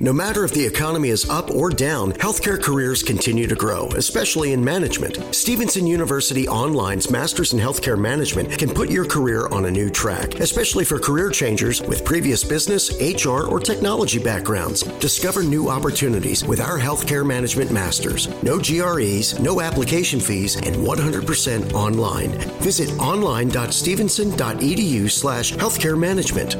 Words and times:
No 0.00 0.12
matter 0.12 0.44
if 0.44 0.54
the 0.54 0.64
economy 0.64 1.08
is 1.08 1.28
up 1.28 1.50
or 1.50 1.70
down, 1.70 2.12
healthcare 2.12 2.62
careers 2.62 3.02
continue 3.02 3.48
to 3.48 3.56
grow, 3.56 3.88
especially 3.96 4.52
in 4.52 4.64
management. 4.64 5.18
Stevenson 5.34 5.88
University 5.88 6.46
Online's 6.46 7.10
Masters 7.10 7.52
in 7.52 7.58
Healthcare 7.58 7.98
Management 7.98 8.56
can 8.56 8.72
put 8.72 8.92
your 8.92 9.04
career 9.04 9.48
on 9.48 9.64
a 9.64 9.70
new 9.72 9.90
track, 9.90 10.36
especially 10.36 10.84
for 10.84 11.00
career 11.00 11.30
changers 11.30 11.82
with 11.82 12.04
previous 12.04 12.44
business, 12.44 12.92
HR, 13.00 13.48
or 13.48 13.58
technology 13.58 14.20
backgrounds. 14.20 14.82
Discover 15.00 15.42
new 15.42 15.68
opportunities 15.68 16.44
with 16.44 16.60
our 16.60 16.78
Healthcare 16.78 17.26
Management 17.26 17.72
Masters. 17.72 18.28
No 18.44 18.60
GREs, 18.60 19.40
no 19.40 19.60
application 19.60 20.20
fees, 20.20 20.54
and 20.54 20.76
100% 20.76 21.72
online. 21.72 22.30
Visit 22.62 22.96
online.stevenson.edu 23.00 25.10
slash 25.10 25.54
healthcare 25.54 25.98
management. 25.98 26.54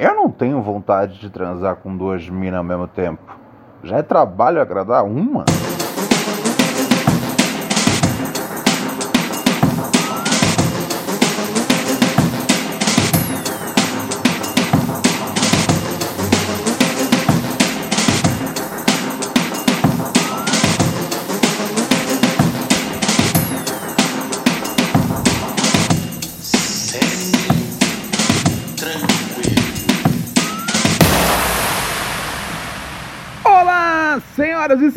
Eu 0.00 0.14
não 0.14 0.30
tenho 0.30 0.62
vontade 0.62 1.20
de 1.20 1.28
transar 1.28 1.76
com 1.76 1.94
duas 1.94 2.26
minas 2.26 2.56
ao 2.56 2.64
mesmo 2.64 2.88
tempo. 2.88 3.38
Já 3.84 3.98
é 3.98 4.02
trabalho 4.02 4.58
agradar 4.58 5.04
uma? 5.04 5.44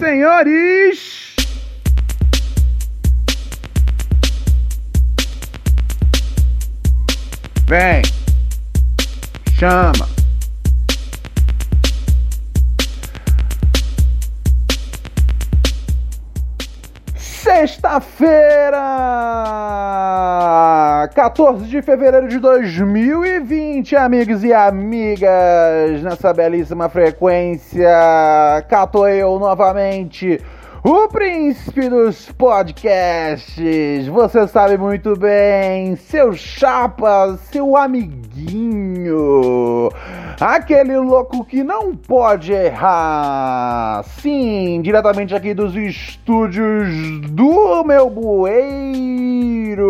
Senhores! 0.03 1.33
Vem, 7.65 8.01
chama. 9.57 10.09
Sexta-feira, 17.17 18.52
14 21.13 21.65
de 21.67 21.81
fevereiro 21.83 22.27
de 22.27 22.39
2020, 22.39 23.95
amigos 23.95 24.43
e 24.43 24.51
amigas, 24.51 26.01
nessa 26.01 26.33
belíssima 26.33 26.89
frequência, 26.89 27.87
cato 28.67 29.05
eu 29.05 29.37
novamente, 29.37 30.41
o 30.83 31.07
príncipe 31.07 31.87
dos 31.87 32.31
podcasts. 32.31 34.07
Você 34.07 34.47
sabe 34.47 34.75
muito 34.75 35.15
bem, 35.15 35.95
seu 35.97 36.33
chapa, 36.33 37.37
seu 37.51 37.77
amiguinho, 37.77 39.11
aquele 40.39 40.97
louco 40.97 41.43
que 41.45 41.63
não 41.63 41.95
pode 41.95 42.51
errar. 42.51 44.03
Sim, 44.03 44.81
diretamente 44.81 45.35
aqui 45.35 45.53
dos 45.53 45.75
estúdios 45.75 47.21
do 47.29 47.83
meu 47.83 48.09
bueiro. 48.09 49.83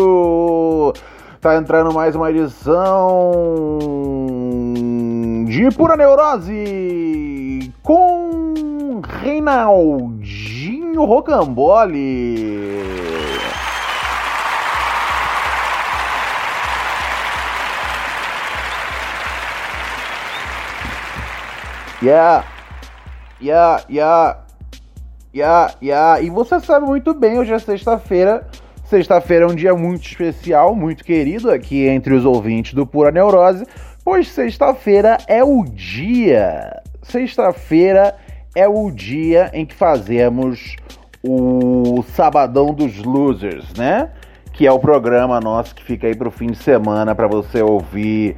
Tá 1.40 1.56
entrando 1.56 1.92
mais 1.92 2.14
uma 2.16 2.30
edição 2.30 3.78
de 5.46 5.70
Pura 5.76 5.96
Neurose 5.96 7.72
com 7.82 9.00
Reinaldinho 9.22 11.04
Rocambole. 11.04 12.44
Yeah, 22.04 22.44
yeah, 23.40 23.82
yeah, 23.88 24.36
yeah, 25.34 25.74
yeah. 25.80 26.20
E 26.20 26.28
você 26.28 26.60
sabe 26.60 26.84
muito 26.84 27.14
bem, 27.14 27.38
hoje 27.38 27.54
é 27.54 27.58
sexta-feira. 27.58 28.46
Sexta-feira 28.84 29.46
é 29.46 29.48
um 29.48 29.54
dia 29.54 29.74
muito 29.74 30.04
especial, 30.04 30.76
muito 30.76 31.02
querido 31.02 31.50
aqui 31.50 31.86
entre 31.86 32.12
os 32.12 32.26
ouvintes 32.26 32.74
do 32.74 32.86
Pura 32.86 33.10
Neurose, 33.10 33.64
pois 34.04 34.28
sexta-feira 34.28 35.16
é 35.26 35.42
o 35.42 35.64
dia. 35.64 36.82
Sexta-feira 37.02 38.14
é 38.54 38.68
o 38.68 38.90
dia 38.90 39.50
em 39.54 39.64
que 39.64 39.74
fazemos 39.74 40.76
o 41.26 42.04
Sabadão 42.14 42.74
dos 42.74 43.02
Losers, 43.02 43.72
né? 43.78 44.10
Que 44.52 44.66
é 44.66 44.70
o 44.70 44.78
programa 44.78 45.40
nosso 45.40 45.74
que 45.74 45.82
fica 45.82 46.06
aí 46.06 46.14
pro 46.14 46.30
fim 46.30 46.48
de 46.48 46.58
semana 46.58 47.14
para 47.14 47.28
você 47.28 47.62
ouvir, 47.62 48.36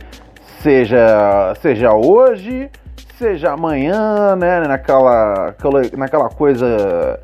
seja, 0.62 1.53
seja 1.60 1.93
hoje, 1.93 2.71
seja 3.19 3.53
amanhã, 3.53 4.37
né? 4.37 4.60
Naquela, 4.66 5.49
aquela, 5.49 5.82
naquela 5.97 6.28
coisa. 6.28 7.21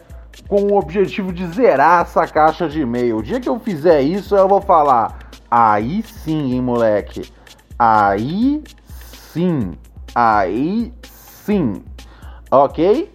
com 0.48 0.62
o 0.62 0.78
objetivo 0.78 1.32
de 1.32 1.46
zerar 1.48 2.02
essa 2.02 2.26
caixa 2.26 2.68
de 2.68 2.80
e-mail. 2.80 3.18
O 3.18 3.22
dia 3.22 3.40
que 3.40 3.48
eu 3.48 3.58
fizer 3.60 4.00
isso, 4.00 4.34
eu 4.34 4.48
vou 4.48 4.60
falar: 4.60 5.18
aí 5.50 6.02
sim, 6.02 6.54
hein, 6.54 6.62
moleque. 6.62 7.30
Aí 7.78 8.64
sim. 9.36 9.72
Aí 10.14 10.92
sim. 11.02 11.84
Ok? 12.50 13.12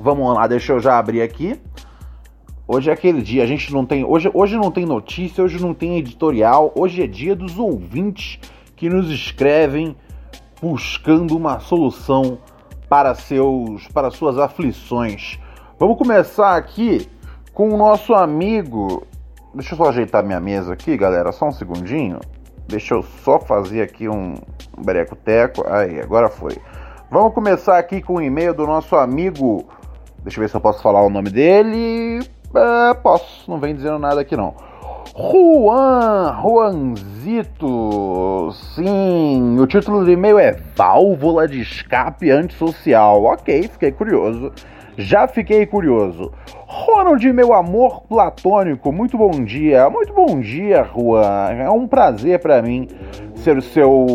Vamos 0.00 0.34
lá, 0.34 0.46
deixa 0.46 0.72
eu 0.72 0.80
já 0.80 0.98
abrir 0.98 1.20
aqui. 1.20 1.60
Hoje 2.66 2.88
é 2.88 2.92
aquele 2.94 3.20
dia, 3.20 3.42
a 3.42 3.46
gente 3.46 3.70
não 3.70 3.84
tem. 3.84 4.02
Hoje, 4.02 4.30
hoje 4.32 4.56
não 4.56 4.70
tem 4.70 4.86
notícia, 4.86 5.44
hoje 5.44 5.60
não 5.60 5.74
tem 5.74 5.98
editorial, 5.98 6.72
hoje 6.74 7.02
é 7.02 7.06
dia 7.06 7.36
dos 7.36 7.58
ouvintes 7.58 8.38
que 8.74 8.88
nos 8.88 9.10
escrevem 9.10 9.94
buscando 10.62 11.36
uma 11.36 11.60
solução 11.60 12.38
para 12.88 13.14
seus 13.14 13.86
para 13.88 14.10
suas 14.10 14.38
aflições. 14.38 15.38
Vamos 15.78 15.98
começar 15.98 16.56
aqui 16.56 17.06
com 17.52 17.68
o 17.68 17.76
nosso 17.76 18.14
amigo. 18.14 19.06
Deixa 19.54 19.74
eu 19.74 19.78
só 19.78 19.90
ajeitar 19.90 20.24
minha 20.24 20.40
mesa 20.40 20.72
aqui, 20.72 20.96
galera, 20.96 21.30
só 21.30 21.48
um 21.48 21.52
segundinho. 21.52 22.18
Deixa 22.66 22.94
eu 22.94 23.02
só 23.02 23.38
fazer 23.38 23.82
aqui 23.82 24.08
um 24.08 24.34
breco-teco. 24.78 25.64
Aí, 25.66 26.00
agora 26.00 26.28
foi. 26.28 26.56
Vamos 27.10 27.34
começar 27.34 27.78
aqui 27.78 28.00
com 28.00 28.14
o 28.14 28.22
e-mail 28.22 28.54
do 28.54 28.66
nosso 28.66 28.96
amigo. 28.96 29.64
Deixa 30.22 30.38
eu 30.38 30.42
ver 30.42 30.48
se 30.48 30.56
eu 30.56 30.60
posso 30.60 30.82
falar 30.82 31.02
o 31.02 31.10
nome 31.10 31.30
dele. 31.30 32.20
É, 32.54 32.94
posso, 32.94 33.50
não 33.50 33.58
vem 33.58 33.74
dizendo 33.74 33.98
nada 33.98 34.20
aqui 34.20 34.36
não. 34.36 34.54
Juan, 35.16 36.40
Juanzito. 36.42 37.70
Sim, 38.74 39.58
o 39.60 39.66
título 39.66 40.04
do 40.04 40.10
e-mail 40.10 40.38
é 40.38 40.52
Válvula 40.74 41.46
de 41.46 41.60
Escape 41.60 42.30
Antissocial. 42.30 43.22
Ok, 43.22 43.68
fiquei 43.68 43.92
curioso. 43.92 44.50
Já 44.96 45.26
fiquei 45.26 45.66
curioso. 45.66 46.32
Ronald, 46.66 47.32
meu 47.32 47.52
amor 47.52 48.02
platônico, 48.02 48.92
muito 48.92 49.18
bom 49.18 49.30
dia. 49.44 49.90
Muito 49.90 50.12
bom 50.12 50.40
dia, 50.40 50.84
Juan. 50.84 51.52
É 51.58 51.70
um 51.70 51.86
prazer 51.86 52.38
para 52.38 52.62
mim 52.62 52.88
ser 53.34 53.58
o 53.58 53.62
seu 53.62 54.06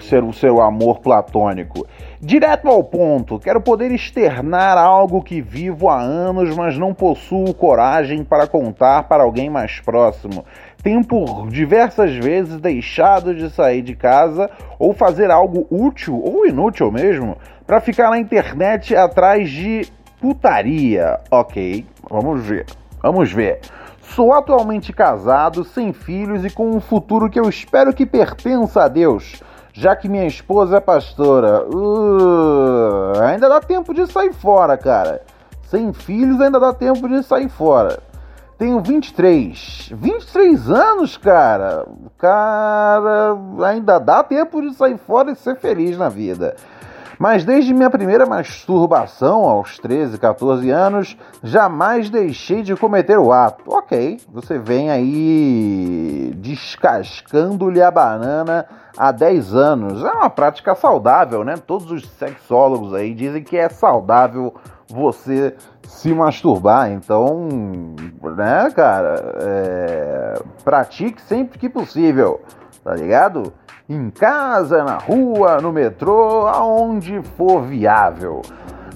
ser 0.00 0.24
o 0.24 0.32
seu 0.32 0.60
amor 0.60 1.00
platônico. 1.00 1.86
Direto 2.20 2.68
ao 2.68 2.82
ponto, 2.82 3.38
quero 3.38 3.60
poder 3.60 3.92
externar 3.92 4.78
algo 4.78 5.22
que 5.22 5.40
vivo 5.40 5.88
há 5.88 6.00
anos, 6.00 6.56
mas 6.56 6.78
não 6.78 6.94
possuo 6.94 7.52
coragem 7.54 8.24
para 8.24 8.46
contar 8.46 9.04
para 9.04 9.22
alguém 9.22 9.50
mais 9.50 9.80
próximo. 9.80 10.44
Tenho 10.86 11.04
por 11.04 11.48
diversas 11.48 12.14
vezes 12.14 12.60
deixado 12.60 13.34
de 13.34 13.50
sair 13.50 13.82
de 13.82 13.96
casa 13.96 14.48
ou 14.78 14.94
fazer 14.94 15.32
algo 15.32 15.66
útil 15.68 16.22
ou 16.22 16.46
inútil 16.46 16.92
mesmo 16.92 17.36
para 17.66 17.80
ficar 17.80 18.08
na 18.08 18.20
internet 18.20 18.94
atrás 18.94 19.50
de 19.50 19.84
putaria. 20.20 21.18
Ok, 21.28 21.84
vamos 22.08 22.46
ver. 22.46 22.66
Vamos 23.02 23.32
ver. 23.32 23.62
Sou 24.00 24.32
atualmente 24.32 24.92
casado, 24.92 25.64
sem 25.64 25.92
filhos 25.92 26.44
e 26.44 26.50
com 26.50 26.70
um 26.70 26.80
futuro 26.80 27.28
que 27.28 27.40
eu 27.40 27.48
espero 27.48 27.92
que 27.92 28.06
pertença 28.06 28.84
a 28.84 28.86
Deus, 28.86 29.42
já 29.72 29.96
que 29.96 30.08
minha 30.08 30.26
esposa 30.28 30.76
é 30.76 30.80
pastora. 30.80 31.66
Uh, 31.66 33.20
ainda 33.24 33.48
dá 33.48 33.58
tempo 33.58 33.92
de 33.92 34.06
sair 34.06 34.32
fora, 34.32 34.76
cara. 34.76 35.20
Sem 35.64 35.92
filhos 35.92 36.40
ainda 36.40 36.60
dá 36.60 36.72
tempo 36.72 37.08
de 37.08 37.24
sair 37.24 37.48
fora. 37.48 37.98
Tenho 38.58 38.80
23. 38.80 39.90
23 39.92 40.70
anos, 40.70 41.16
cara. 41.18 41.86
Cara, 42.16 43.36
ainda 43.66 43.98
dá 43.98 44.22
tempo 44.24 44.62
de 44.62 44.74
sair 44.74 44.96
fora 44.96 45.30
e 45.30 45.36
ser 45.36 45.56
feliz 45.56 45.98
na 45.98 46.08
vida. 46.08 46.56
Mas 47.18 47.44
desde 47.44 47.72
minha 47.72 47.90
primeira 47.90 48.26
masturbação, 48.26 49.44
aos 49.44 49.78
13, 49.78 50.18
14 50.18 50.70
anos, 50.70 51.16
jamais 51.42 52.10
deixei 52.10 52.62
de 52.62 52.76
cometer 52.76 53.18
o 53.18 53.32
ato. 53.32 53.64
Ok, 53.66 54.20
você 54.28 54.58
vem 54.58 54.90
aí 54.90 56.32
descascando-lhe 56.36 57.82
a 57.82 57.90
banana 57.90 58.66
há 58.96 59.12
10 59.12 59.54
anos. 59.54 60.04
É 60.04 60.10
uma 60.12 60.30
prática 60.30 60.74
saudável, 60.74 61.42
né? 61.44 61.56
Todos 61.56 61.90
os 61.90 62.06
sexólogos 62.10 62.92
aí 62.92 63.14
dizem 63.14 63.42
que 63.42 63.56
é 63.56 63.68
saudável 63.68 64.54
você 64.88 65.54
se 65.88 66.12
masturbar. 66.12 66.90
Então, 66.90 67.48
né, 68.36 68.70
cara, 68.74 69.34
é... 69.40 70.42
pratique 70.64 71.20
sempre 71.22 71.58
que 71.58 71.68
possível, 71.68 72.40
tá 72.84 72.94
ligado? 72.94 73.52
em 73.88 74.10
casa, 74.10 74.82
na 74.82 74.96
rua, 74.96 75.60
no 75.60 75.72
metrô, 75.72 76.48
aonde 76.48 77.22
for 77.36 77.62
viável. 77.62 78.42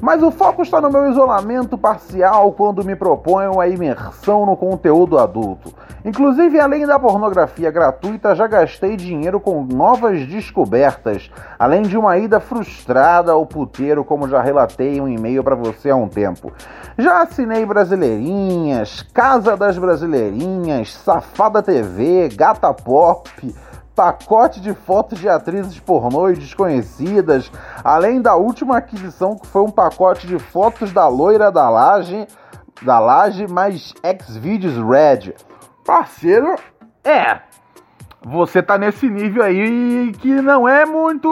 Mas 0.00 0.22
o 0.22 0.30
foco 0.30 0.62
está 0.62 0.80
no 0.80 0.90
meu 0.90 1.10
isolamento 1.10 1.78
parcial 1.78 2.52
quando 2.52 2.84
me 2.84 2.96
proponho 2.96 3.60
a 3.60 3.68
imersão 3.68 4.46
no 4.46 4.56
conteúdo 4.56 5.18
adulto. 5.18 5.72
Inclusive, 6.04 6.58
além 6.58 6.86
da 6.86 6.98
pornografia 6.98 7.70
gratuita, 7.70 8.34
já 8.34 8.46
gastei 8.46 8.96
dinheiro 8.96 9.38
com 9.38 9.62
novas 9.62 10.26
descobertas, 10.26 11.30
além 11.58 11.82
de 11.82 11.96
uma 11.96 12.16
ida 12.16 12.40
frustrada 12.40 13.32
ao 13.32 13.44
puteiro, 13.44 14.04
como 14.04 14.28
já 14.28 14.40
relatei 14.40 14.96
em 14.96 15.00
um 15.00 15.08
e-mail 15.08 15.44
para 15.44 15.54
você 15.54 15.90
há 15.90 15.96
um 15.96 16.08
tempo. 16.08 16.52
Já 16.96 17.22
assinei 17.22 17.66
Brasileirinhas, 17.66 19.02
Casa 19.12 19.56
das 19.56 19.76
Brasileirinhas, 19.76 20.94
Safada 20.94 21.62
TV, 21.62 22.28
Gata 22.34 22.72
Pop 22.72 23.30
pacote 23.94 24.62
de 24.62 24.72
fotos 24.72 25.18
de 25.18 25.28
atrizes 25.28 25.78
pornô 25.78 26.30
e 26.30 26.34
desconhecidas, 26.34 27.52
além 27.84 28.22
da 28.22 28.34
última 28.34 28.78
aquisição 28.78 29.36
que 29.36 29.46
foi 29.46 29.60
um 29.60 29.70
pacote 29.70 30.26
de 30.26 30.38
fotos 30.38 30.90
da 30.90 31.06
loira 31.06 31.52
da 31.52 31.68
laje, 31.68 32.26
da 32.80 32.98
laje 32.98 33.46
mais 33.46 33.92
Xvideos 34.24 34.76
Red. 34.76 35.34
Parceiro, 35.90 36.54
é. 37.02 37.40
Você 38.24 38.62
tá 38.62 38.78
nesse 38.78 39.10
nível 39.10 39.42
aí 39.42 40.12
que 40.20 40.40
não 40.40 40.68
é 40.68 40.86
muito, 40.86 41.28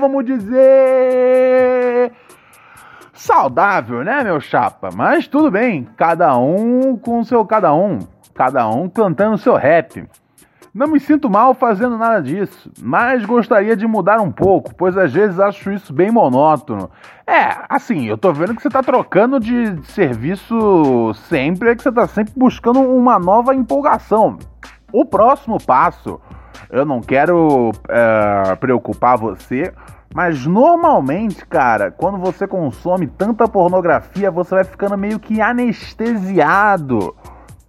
vamos 0.00 0.24
dizer, 0.24 2.10
saudável, 3.12 4.02
né, 4.02 4.24
meu 4.24 4.40
chapa? 4.40 4.88
Mas 4.92 5.28
tudo 5.28 5.52
bem, 5.52 5.86
cada 5.96 6.36
um 6.36 6.96
com 6.96 7.22
seu 7.22 7.46
cada 7.46 7.72
um, 7.72 8.00
cada 8.34 8.68
um 8.68 8.88
cantando 8.88 9.38
seu 9.38 9.54
rap. 9.54 10.04
Não 10.74 10.88
me 10.88 10.98
sinto 10.98 11.30
mal 11.30 11.54
fazendo 11.54 11.96
nada 11.96 12.20
disso, 12.20 12.68
mas 12.82 13.24
gostaria 13.24 13.76
de 13.76 13.86
mudar 13.86 14.20
um 14.20 14.32
pouco, 14.32 14.74
pois 14.74 14.98
às 14.98 15.12
vezes 15.12 15.38
acho 15.38 15.70
isso 15.70 15.92
bem 15.92 16.10
monótono. 16.10 16.90
É, 17.24 17.58
assim, 17.68 18.06
eu 18.06 18.18
tô 18.18 18.32
vendo 18.32 18.56
que 18.56 18.60
você 18.60 18.68
tá 18.68 18.82
trocando 18.82 19.38
de 19.38 19.80
serviço 19.84 21.14
sempre, 21.28 21.70
é 21.70 21.76
que 21.76 21.82
você 21.84 21.92
tá 21.92 22.08
sempre 22.08 22.32
buscando 22.36 22.80
uma 22.80 23.20
nova 23.20 23.54
empolgação. 23.54 24.36
O 24.92 25.04
próximo 25.04 25.64
passo, 25.64 26.20
eu 26.68 26.84
não 26.84 27.00
quero 27.00 27.70
é, 27.88 28.56
preocupar 28.56 29.16
você, 29.16 29.72
mas 30.12 30.44
normalmente, 30.44 31.46
cara, 31.46 31.92
quando 31.92 32.18
você 32.18 32.48
consome 32.48 33.06
tanta 33.06 33.46
pornografia, 33.46 34.28
você 34.28 34.56
vai 34.56 34.64
ficando 34.64 34.98
meio 34.98 35.20
que 35.20 35.40
anestesiado 35.40 37.14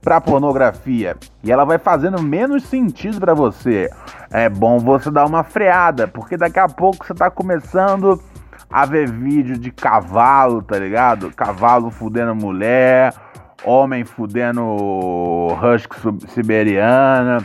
pra 0.06 0.22
pornografia 0.22 1.18
e 1.44 1.52
ela 1.52 1.66
vai 1.66 1.80
fazendo 1.80 2.22
menos 2.22 2.63
sentido 2.66 3.19
para 3.19 3.34
você, 3.34 3.90
é 4.30 4.48
bom 4.48 4.78
você 4.78 5.10
dar 5.10 5.25
uma 5.25 5.44
freada, 5.44 6.07
porque 6.07 6.38
daqui 6.38 6.60
a 6.60 6.68
pouco 6.68 7.04
você 7.04 7.16
tá 7.16 7.31
começando 7.31 8.22
a 8.69 8.86
ver 8.86 9.10
vídeo 9.10 9.57
de 9.57 9.72
cavalo, 9.72 10.62
tá 10.62 10.78
ligado? 10.78 11.31
Cavalo 11.31 11.90
fudendo 11.90 12.36
mulher, 12.36 13.16
homem 13.63 14.06
fudendo 14.06 14.62
husky 14.63 15.96
siberiana. 16.28 17.44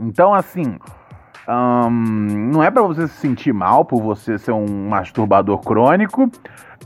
Então, 0.00 0.34
assim, 0.34 0.78
um, 1.48 1.90
não 2.52 2.60
é 2.60 2.72
para 2.72 2.82
você 2.82 3.06
se 3.06 3.14
sentir 3.14 3.52
mal 3.52 3.84
por 3.84 4.02
você 4.02 4.36
ser 4.36 4.52
um 4.52 4.88
masturbador 4.88 5.58
crônico, 5.60 6.28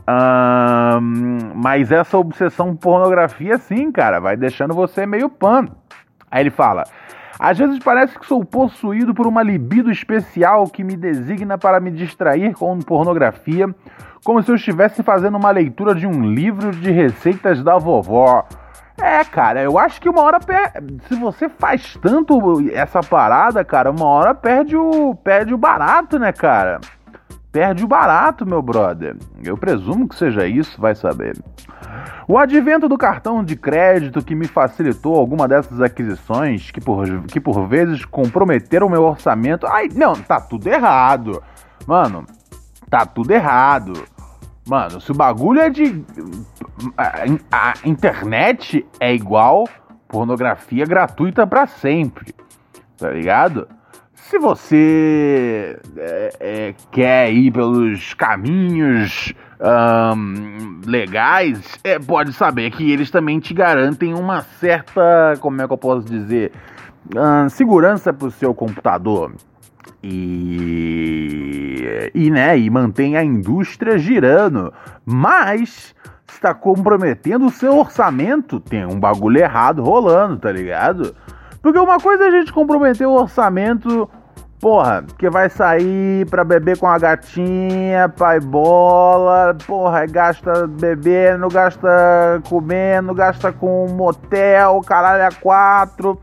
um, 0.07 1.51
mas 1.55 1.91
essa 1.91 2.17
obsessão 2.17 2.75
por 2.75 2.91
pornografia, 2.91 3.57
sim, 3.57 3.91
cara, 3.91 4.19
vai 4.19 4.37
deixando 4.37 4.73
você 4.73 5.05
meio 5.05 5.29
pano. 5.29 5.75
Aí 6.29 6.43
ele 6.43 6.51
fala: 6.51 6.83
Às 7.39 7.57
vezes 7.57 7.79
parece 7.79 8.17
que 8.17 8.25
sou 8.25 8.45
possuído 8.45 9.13
por 9.15 9.25
uma 9.25 9.41
libido 9.41 9.91
especial 9.91 10.67
que 10.67 10.83
me 10.83 10.95
designa 10.95 11.57
para 11.57 11.79
me 11.79 11.89
distrair 11.89 12.53
com 12.53 12.77
pornografia, 12.79 13.67
como 14.23 14.43
se 14.43 14.51
eu 14.51 14.55
estivesse 14.55 15.01
fazendo 15.01 15.37
uma 15.37 15.49
leitura 15.49 15.95
de 15.95 16.05
um 16.05 16.21
livro 16.23 16.71
de 16.71 16.91
receitas 16.91 17.63
da 17.63 17.77
vovó. 17.77 18.47
É, 19.01 19.23
cara, 19.25 19.61
eu 19.61 19.77
acho 19.77 19.99
que 19.99 20.07
uma 20.07 20.21
hora 20.21 20.39
per... 20.39 20.71
se 21.07 21.15
você 21.15 21.49
faz 21.49 21.97
tanto 22.01 22.39
essa 22.71 23.01
parada, 23.01 23.63
cara, 23.65 23.91
uma 23.91 24.05
hora 24.05 24.33
perde 24.33 24.77
o 24.77 25.15
perde 25.15 25.53
o 25.53 25.57
barato, 25.57 26.17
né, 26.17 26.31
cara? 26.31 26.79
Perde 27.55 27.85
o 27.85 27.87
barato, 27.87 28.45
meu 28.45 28.61
brother. 28.61 29.15
Eu 29.41 29.57
presumo 29.57 30.09
que 30.09 30.15
seja 30.17 30.45
isso, 30.45 30.77
vai 30.77 30.93
saber. 30.93 31.41
O 32.27 32.37
advento 32.37 32.89
do 32.89 32.97
cartão 32.97 33.41
de 33.41 33.55
crédito 33.55 34.21
que 34.21 34.35
me 34.35 34.45
facilitou 34.45 35.15
alguma 35.15 35.47
dessas 35.47 35.79
aquisições, 35.79 36.69
que 36.69 36.81
por, 36.81 37.23
que 37.23 37.39
por 37.39 37.65
vezes 37.65 38.03
comprometeram 38.03 38.89
meu 38.89 39.03
orçamento. 39.03 39.65
Ai, 39.67 39.87
não, 39.95 40.15
tá 40.15 40.41
tudo 40.41 40.67
errado. 40.67 41.41
Mano, 41.87 42.25
tá 42.89 43.05
tudo 43.05 43.31
errado. 43.31 44.03
Mano, 44.67 44.99
se 44.99 45.11
o 45.11 45.15
bagulho 45.15 45.61
é 45.61 45.69
de. 45.69 46.03
A, 47.49 47.73
internet 47.85 48.85
é 48.99 49.15
igual 49.15 49.63
pornografia 50.09 50.85
gratuita 50.85 51.47
para 51.47 51.65
sempre. 51.67 52.35
Tá 52.97 53.11
ligado? 53.11 53.65
Se 54.29 54.39
você 54.39 55.77
é, 55.97 56.29
é, 56.39 56.73
quer 56.91 57.31
ir 57.31 57.51
pelos 57.51 58.15
caminhos 58.15 59.31
um, 59.61 60.81
legais, 60.83 61.77
é, 61.83 61.99
pode 61.99 62.33
saber 62.33 62.71
que 62.71 62.91
eles 62.91 63.11
também 63.11 63.39
te 63.39 63.53
garantem 63.53 64.15
uma 64.15 64.41
certa, 64.41 65.35
como 65.39 65.61
é 65.61 65.67
que 65.67 65.73
eu 65.73 65.77
posso 65.77 66.07
dizer, 66.07 66.51
um, 67.15 67.47
segurança 67.49 68.11
para 68.11 68.27
o 68.27 68.31
seu 68.31 68.51
computador. 68.55 69.31
E, 70.01 70.51
e, 72.15 72.31
né, 72.31 72.57
e 72.57 72.67
mantém 72.67 73.15
a 73.15 73.23
indústria 73.23 73.95
girando. 73.99 74.73
Mas 75.05 75.93
está 76.27 76.51
comprometendo 76.51 77.45
o 77.45 77.51
seu 77.51 77.77
orçamento. 77.77 78.59
Tem 78.59 78.87
um 78.87 78.99
bagulho 78.99 79.37
errado 79.39 79.83
rolando, 79.83 80.37
tá 80.37 80.51
ligado? 80.51 81.15
Porque 81.65 81.79
uma 81.79 81.99
coisa 81.99 82.25
é 82.25 82.27
a 82.27 82.31
gente 82.31 82.53
comprometer 82.53 83.07
o 83.07 83.13
orçamento 83.13 84.07
Porra, 84.59 85.03
que 85.17 85.27
vai 85.31 85.49
sair 85.49 86.27
pra 86.27 86.43
beber 86.43 86.77
com 86.77 86.87
a 86.87 86.99
gatinha, 86.99 88.07
pai 88.07 88.39
bola, 88.39 89.55
porra, 89.65 90.05
gasta 90.05 90.67
bebendo, 90.67 91.47
gasta 91.49 91.89
comendo, 92.47 93.15
gasta 93.15 93.51
com 93.51 93.87
motel, 93.89 94.79
caralho, 94.81 95.25
a 95.25 95.31
quatro. 95.41 96.19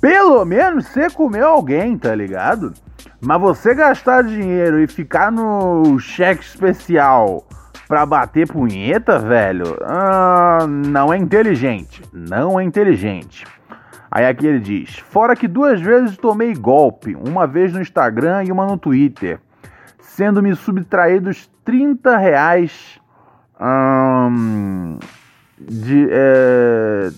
Pelo 0.00 0.44
menos 0.44 0.86
você 0.86 1.08
comeu 1.08 1.46
alguém, 1.46 1.96
tá 1.96 2.12
ligado? 2.12 2.74
Mas 3.20 3.40
você 3.40 3.74
gastar 3.74 4.24
dinheiro 4.24 4.80
e 4.80 4.88
ficar 4.88 5.30
no 5.30 5.98
cheque 6.00 6.42
especial 6.42 7.44
pra 7.86 8.04
bater 8.04 8.46
punheta, 8.46 9.20
velho, 9.20 9.78
ah, 9.82 10.66
não 10.68 11.12
é 11.12 11.16
inteligente. 11.16 12.02
Não 12.12 12.58
é 12.58 12.64
inteligente. 12.64 13.44
Aí 14.10 14.26
aqui 14.26 14.46
ele 14.46 14.60
diz: 14.60 14.98
Fora 14.98 15.36
que 15.36 15.46
duas 15.46 15.80
vezes 15.80 16.16
tomei 16.16 16.54
golpe, 16.54 17.14
uma 17.14 17.46
vez 17.46 17.72
no 17.72 17.80
Instagram 17.80 18.44
e 18.44 18.52
uma 18.52 18.66
no 18.66 18.78
Twitter, 18.78 19.38
sendo-me 20.00 20.54
subtraídos 20.54 21.50
30 21.64 22.16
reais 22.16 23.00
hum, 23.60 24.98
de. 25.60 26.08
É, 26.10 27.10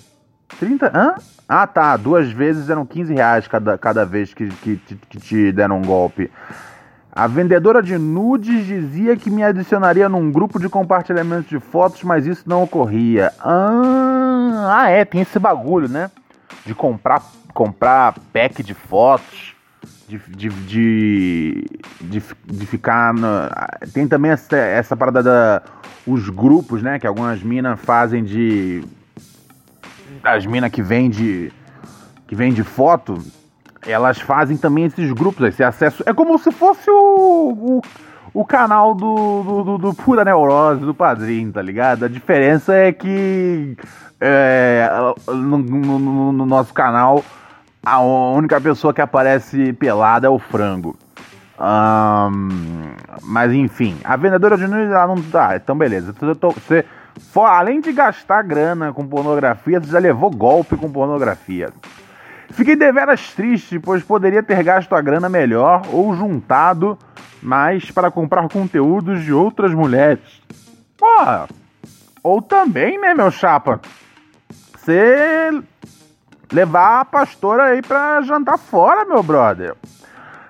30? 0.59 0.92
Hã? 0.94 1.14
Ah 1.49 1.66
tá, 1.66 1.97
duas 1.97 2.30
vezes 2.30 2.70
eram 2.70 2.85
15 2.85 3.14
reais 3.14 3.49
cada, 3.49 3.78
cada 3.78 4.04
vez 4.04 4.35
que, 4.35 4.49
que, 4.49 4.76
que 4.76 5.18
te 5.18 5.52
deram 5.52 5.78
um 5.78 5.82
golpe. 5.82 6.30
A 7.12 7.26
vendedora 7.26 7.82
de 7.82 7.99
nudes 7.99 8.66
dizia 8.66 9.16
que 9.16 9.30
me 9.30 9.42
adicionaria 9.42 10.09
num 10.09 10.30
grupo 10.30 10.61
de 10.61 10.68
compartilhamento 10.68 11.49
de 11.49 11.59
fotos, 11.59 12.04
mas 12.04 12.25
isso 12.25 12.44
não 12.49 12.62
ocorria. 12.62 13.32
Ah, 13.40 14.78
ah 14.78 14.90
é, 14.90 15.04
tem 15.04 15.20
esse 15.23 15.38
bagulho, 15.38 15.88
né? 15.88 16.11
De 16.64 16.74
comprar, 16.74 17.22
comprar 17.52 18.14
pack 18.32 18.62
de 18.62 18.74
fotos, 18.74 19.54
de, 20.08 20.18
de, 20.28 20.48
de, 20.48 21.64
de, 22.00 22.22
de 22.44 22.66
ficar. 22.66 23.14
Tem 23.92 24.06
também 24.08 24.32
essa, 24.32 24.56
essa 24.56 24.96
parada 24.96 25.22
da. 25.22 25.62
Os 26.06 26.28
grupos, 26.28 26.82
né? 26.82 26.98
Que 26.98 27.06
algumas 27.06 27.42
minas 27.42 27.78
fazem 27.80 28.24
de. 28.24 28.82
As 30.22 30.44
minas 30.46 30.70
que 30.70 30.82
vende. 30.82 31.52
Que 32.26 32.34
vende 32.34 32.62
foto. 32.62 33.18
Elas 33.86 34.20
fazem 34.20 34.56
também 34.56 34.84
esses 34.84 35.10
grupos, 35.12 35.46
esse 35.46 35.64
acesso. 35.64 36.02
É 36.06 36.12
como 36.12 36.38
se 36.38 36.50
fosse 36.50 36.90
o, 36.90 37.78
o 37.78 37.82
o 38.32 38.44
canal 38.44 38.94
do, 38.94 39.42
do, 39.42 39.64
do, 39.64 39.78
do, 39.78 39.94
Pura 39.94 40.25
Neurose, 40.25 40.84
do 40.84 40.94
Padrinho, 40.94 41.52
tá 41.52 41.60
ligado? 41.60 42.04
A 42.04 42.08
diferença 42.08 42.75
é 42.75 42.92
que 42.92 43.76
é, 44.20 44.88
no, 45.28 45.58
no, 45.58 46.32
no, 46.32 46.46
nosso 46.46 46.72
canal 46.72 47.25
a 47.84 48.00
única 48.00 48.60
pessoa 48.60 48.92
que 48.92 49.00
aparece 49.00 49.72
pelada 49.72 50.26
é 50.26 50.30
o 50.30 50.38
frango. 50.38 50.96
Um, 51.58 52.94
mas 53.22 53.52
enfim, 53.52 53.99
a 54.02 54.16
vendedora 54.16 54.56
de 54.56 54.66
nudes 54.66 54.90
ela 54.90 55.06
não 55.06 55.20
dá, 55.20 55.56
então 55.56 55.76
beleza. 55.76 56.14
Você, 56.14 56.84
for, 57.32 57.44
além 57.44 57.80
de 57.80 57.92
gastar 57.92 58.42
grana 58.42 58.92
com 58.92 59.06
pornografia, 59.06 59.80
você 59.80 59.90
já 59.90 59.99
levou 59.99 60.30
golpe 60.30 60.76
com 60.76 60.90
pornografia. 60.90 61.68
Fiquei 62.50 62.76
deveras 62.76 63.33
triste, 63.33 63.78
pois 63.78 64.02
poderia 64.02 64.42
ter 64.42 64.62
gasto 64.62 64.95
a 64.95 65.00
grana 65.00 65.28
melhor 65.28 65.83
ou 65.92 66.14
juntado 66.14 66.99
mais 67.42 67.90
para 67.90 68.11
comprar 68.11 68.49
conteúdos 68.49 69.23
de 69.23 69.33
outras 69.33 69.73
mulheres. 69.73 70.42
Porra! 70.99 71.49
Ou 72.23 72.42
também, 72.42 73.00
né, 73.00 73.14
meu 73.14 73.30
chapa? 73.30 73.80
Você 74.76 75.62
levar 76.52 77.00
a 77.00 77.04
pastora 77.04 77.64
aí 77.64 77.83
pra 77.83 78.21
jantar 78.23 78.59
fora, 78.59 79.04
meu 79.04 79.23
brother. 79.23 79.75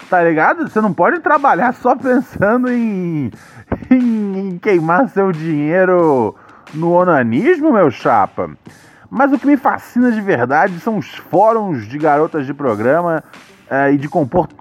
Tá 0.08 0.22
ligado? 0.22 0.68
Você 0.68 0.80
não 0.80 0.92
pode 0.92 1.20
trabalhar 1.20 1.72
só 1.74 1.94
pensando 1.94 2.72
em, 2.72 3.30
em 3.90 4.58
queimar 4.58 5.08
seu 5.10 5.30
dinheiro 5.30 6.34
no 6.74 6.92
onanismo, 6.92 7.72
meu 7.72 7.90
chapa. 7.90 8.50
Mas 9.10 9.32
o 9.32 9.38
que 9.38 9.46
me 9.46 9.56
fascina 9.56 10.12
de 10.12 10.20
verdade 10.20 10.78
são 10.78 10.96
os 10.96 11.16
fóruns 11.16 11.84
de 11.88 11.98
garotas 11.98 12.46
de 12.46 12.54
programa 12.54 13.24
uh, 13.68 13.92
e, 13.92 13.98
de 13.98 14.08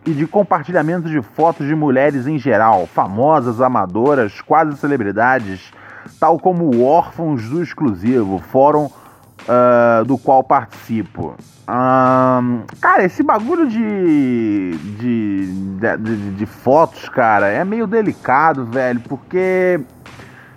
e 0.07 0.11
de 0.11 0.25
compartilhamento 0.25 1.07
de 1.07 1.21
fotos 1.21 1.67
de 1.67 1.75
mulheres 1.75 2.25
em 2.25 2.39
geral, 2.39 2.87
famosas, 2.87 3.61
amadoras, 3.61 4.41
quase 4.41 4.75
celebridades, 4.77 5.71
tal 6.19 6.39
como 6.39 6.65
o 6.65 6.83
Órfãos 6.83 7.47
do 7.47 7.61
Exclusivo, 7.61 8.39
fórum 8.39 8.85
uh, 8.85 10.03
do 10.05 10.17
qual 10.17 10.43
participo. 10.43 11.35
Um, 11.69 12.63
cara, 12.81 13.03
esse 13.03 13.21
bagulho 13.21 13.67
de 13.67 14.71
de, 14.97 15.77
de, 15.77 15.97
de, 15.97 16.31
de 16.31 16.45
fotos, 16.47 17.07
cara, 17.09 17.49
é 17.49 17.63
meio 17.63 17.85
delicado, 17.85 18.65
velho, 18.65 18.99
porque 19.01 19.79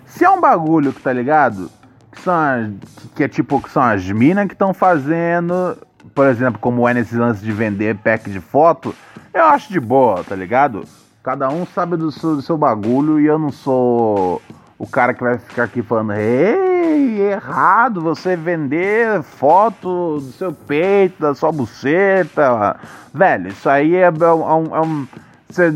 se 0.07 0.25
é 0.25 0.29
um 0.31 0.41
bagulho 0.41 0.91
que 0.91 1.01
tá 1.01 1.13
ligado 1.13 1.69
que 2.13 2.21
são 2.21 2.33
as, 2.33 2.69
que 3.15 3.23
é 3.23 3.27
tipo 3.27 3.61
que 3.61 3.69
são 3.69 3.83
as 3.83 4.09
minas 4.09 4.47
que 4.47 4.53
estão 4.53 4.73
fazendo, 4.73 5.77
por 6.13 6.27
exemplo, 6.27 6.59
como 6.59 6.87
é 6.87 6.93
nesse 6.93 7.15
lance 7.15 7.43
de 7.43 7.51
vender 7.51 7.97
pack 7.97 8.29
de 8.29 8.39
foto, 8.39 8.95
eu 9.33 9.43
acho 9.45 9.71
de 9.71 9.79
boa, 9.79 10.23
tá 10.23 10.35
ligado? 10.35 10.85
Cada 11.23 11.49
um 11.49 11.65
sabe 11.65 11.97
do 11.97 12.11
seu, 12.11 12.35
do 12.35 12.41
seu 12.41 12.57
bagulho 12.57 13.19
e 13.19 13.25
eu 13.25 13.39
não 13.39 13.51
sou 13.51 14.41
o 14.77 14.85
cara 14.85 15.13
que 15.13 15.23
vai 15.23 15.37
ficar 15.37 15.63
aqui 15.63 15.81
falando, 15.81 16.13
ei, 16.13 17.21
errado 17.21 18.01
você 18.01 18.35
vender 18.35 19.23
foto 19.23 20.19
do 20.19 20.31
seu 20.33 20.51
peito, 20.51 21.21
da 21.21 21.33
sua 21.33 21.51
buceta. 21.51 22.75
Velho, 23.13 23.47
isso 23.47 23.69
aí 23.69 23.95
é, 23.95 24.09
um. 24.09 25.07
Você 25.49 25.67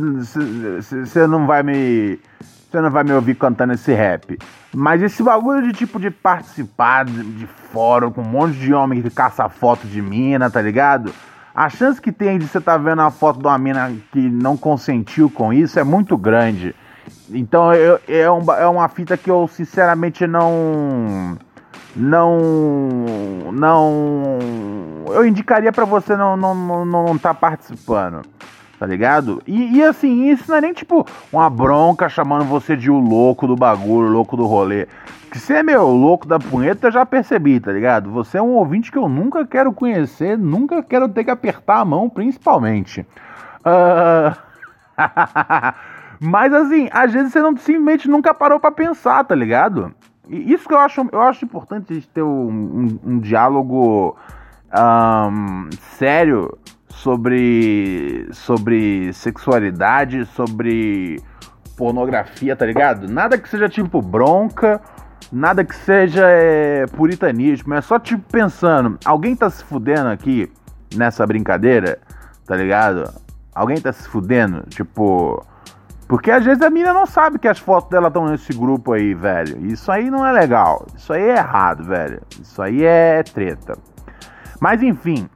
é 1.19 1.23
é 1.23 1.27
não 1.27 1.47
vai 1.47 1.63
me. 1.63 2.19
Você 2.69 2.81
não 2.81 2.91
vai 2.91 3.03
me 3.03 3.13
ouvir 3.13 3.35
cantando 3.35 3.73
esse 3.73 3.93
rap. 3.93 4.37
Mas 4.79 5.01
esse 5.01 5.23
bagulho 5.23 5.63
de 5.63 5.73
tipo 5.73 5.99
de 5.99 6.11
participar 6.11 7.03
de, 7.03 7.23
de 7.23 7.47
fórum 7.47 8.11
com 8.11 8.21
um 8.21 8.29
monte 8.29 8.59
de 8.59 8.71
homem 8.75 9.01
que 9.01 9.09
caça 9.09 9.49
foto 9.49 9.87
de 9.87 9.99
mina, 10.03 10.51
tá 10.51 10.61
ligado? 10.61 11.11
A 11.55 11.67
chance 11.67 11.99
que 11.99 12.11
tem 12.11 12.37
de 12.37 12.47
você 12.47 12.59
estar 12.59 12.73
tá 12.73 12.77
vendo 12.77 13.01
a 13.01 13.09
foto 13.09 13.39
de 13.39 13.47
uma 13.47 13.57
mina 13.57 13.91
que 14.11 14.19
não 14.19 14.55
consentiu 14.55 15.31
com 15.31 15.51
isso 15.51 15.79
é 15.79 15.83
muito 15.83 16.15
grande. 16.15 16.75
Então 17.31 17.73
eu, 17.73 17.99
é, 18.07 18.29
um, 18.29 18.53
é 18.53 18.67
uma 18.67 18.87
fita 18.87 19.17
que 19.17 19.31
eu 19.31 19.47
sinceramente 19.47 20.27
não. 20.27 21.35
Não. 21.95 22.37
Não. 23.51 24.37
Eu 25.07 25.25
indicaria 25.25 25.71
para 25.71 25.85
você 25.85 26.15
não, 26.15 26.37
não, 26.37 26.53
não, 26.53 26.85
não 26.85 27.17
tá 27.17 27.33
participando 27.33 28.21
tá 28.79 28.85
ligado? 28.85 29.41
E, 29.47 29.77
e, 29.77 29.83
assim, 29.83 30.29
isso 30.29 30.45
não 30.47 30.57
é 30.57 30.61
nem 30.61 30.73
tipo 30.73 31.05
uma 31.31 31.49
bronca 31.49 32.07
chamando 32.07 32.45
você 32.45 32.75
de 32.75 32.89
o 32.89 32.99
louco 32.99 33.47
do 33.47 33.55
bagulho, 33.55 34.09
louco 34.09 34.37
do 34.37 34.45
rolê. 34.45 34.87
Que 35.31 35.39
você 35.39 35.55
é 35.55 35.63
meu 35.63 35.87
louco 35.87 36.27
da 36.27 36.39
punheta, 36.39 36.87
eu 36.87 36.91
já 36.91 37.05
percebi, 37.05 37.59
tá 37.59 37.71
ligado? 37.71 38.09
Você 38.11 38.37
é 38.37 38.41
um 38.41 38.53
ouvinte 38.53 38.91
que 38.91 38.97
eu 38.97 39.09
nunca 39.09 39.45
quero 39.45 39.73
conhecer, 39.73 40.37
nunca 40.37 40.81
quero 40.81 41.09
ter 41.09 41.23
que 41.23 41.31
apertar 41.31 41.79
a 41.79 41.85
mão, 41.85 42.09
principalmente. 42.09 43.05
Uh... 43.61 44.35
Mas 46.19 46.51
assim, 46.53 46.89
às 46.91 47.13
vezes 47.13 47.31
você 47.31 47.39
não 47.39 47.55
simplesmente 47.57 48.09
nunca 48.09 48.33
parou 48.33 48.59
para 48.59 48.71
pensar, 48.71 49.23
tá 49.23 49.35
ligado? 49.35 49.93
E 50.27 50.51
isso 50.51 50.67
que 50.67 50.73
eu 50.73 50.79
acho, 50.79 51.07
eu 51.11 51.21
acho 51.21 51.45
importante 51.45 52.01
ter 52.13 52.23
um, 52.23 52.49
um, 52.49 52.99
um 53.03 53.19
diálogo 53.19 54.17
um, 54.73 55.69
sério 55.97 56.57
sobre, 56.89 58.27
sobre 58.31 59.11
sexualidade, 59.13 60.25
sobre 60.25 61.21
pornografia, 61.75 62.55
tá 62.55 62.65
ligado? 62.65 63.07
Nada 63.07 63.37
que 63.37 63.47
seja 63.47 63.69
tipo 63.69 64.01
bronca, 64.01 64.81
nada 65.31 65.63
que 65.63 65.75
seja 65.75 66.25
é, 66.27 66.85
puritanismo, 66.87 67.73
é 67.73 67.81
só 67.81 67.99
tipo 67.99 68.23
pensando, 68.31 68.97
alguém 69.05 69.35
tá 69.35 69.49
se 69.49 69.63
fudendo 69.63 70.09
aqui 70.09 70.51
nessa 70.95 71.25
brincadeira, 71.25 71.99
tá 72.45 72.55
ligado? 72.55 73.13
Alguém 73.53 73.81
tá 73.81 73.91
se 73.91 74.07
fudendo, 74.07 74.63
tipo. 74.69 75.43
Porque 76.07 76.31
às 76.31 76.45
vezes 76.45 76.61
a 76.61 76.69
mina 76.69 76.93
não 76.93 77.05
sabe 77.05 77.37
que 77.37 77.47
as 77.47 77.59
fotos 77.59 77.89
dela 77.89 78.07
estão 78.07 78.27
nesse 78.27 78.53
grupo 78.53 78.93
aí, 78.93 79.13
velho. 79.13 79.65
Isso 79.65 79.91
aí 79.91 80.09
não 80.09 80.25
é 80.25 80.31
legal. 80.31 80.85
Isso 80.95 81.11
aí 81.11 81.23
é 81.23 81.37
errado, 81.37 81.83
velho. 81.83 82.21
Isso 82.39 82.61
aí 82.61 82.83
é 82.85 83.23
treta. 83.23 83.77
Mas 84.61 84.81
enfim, 84.81 85.27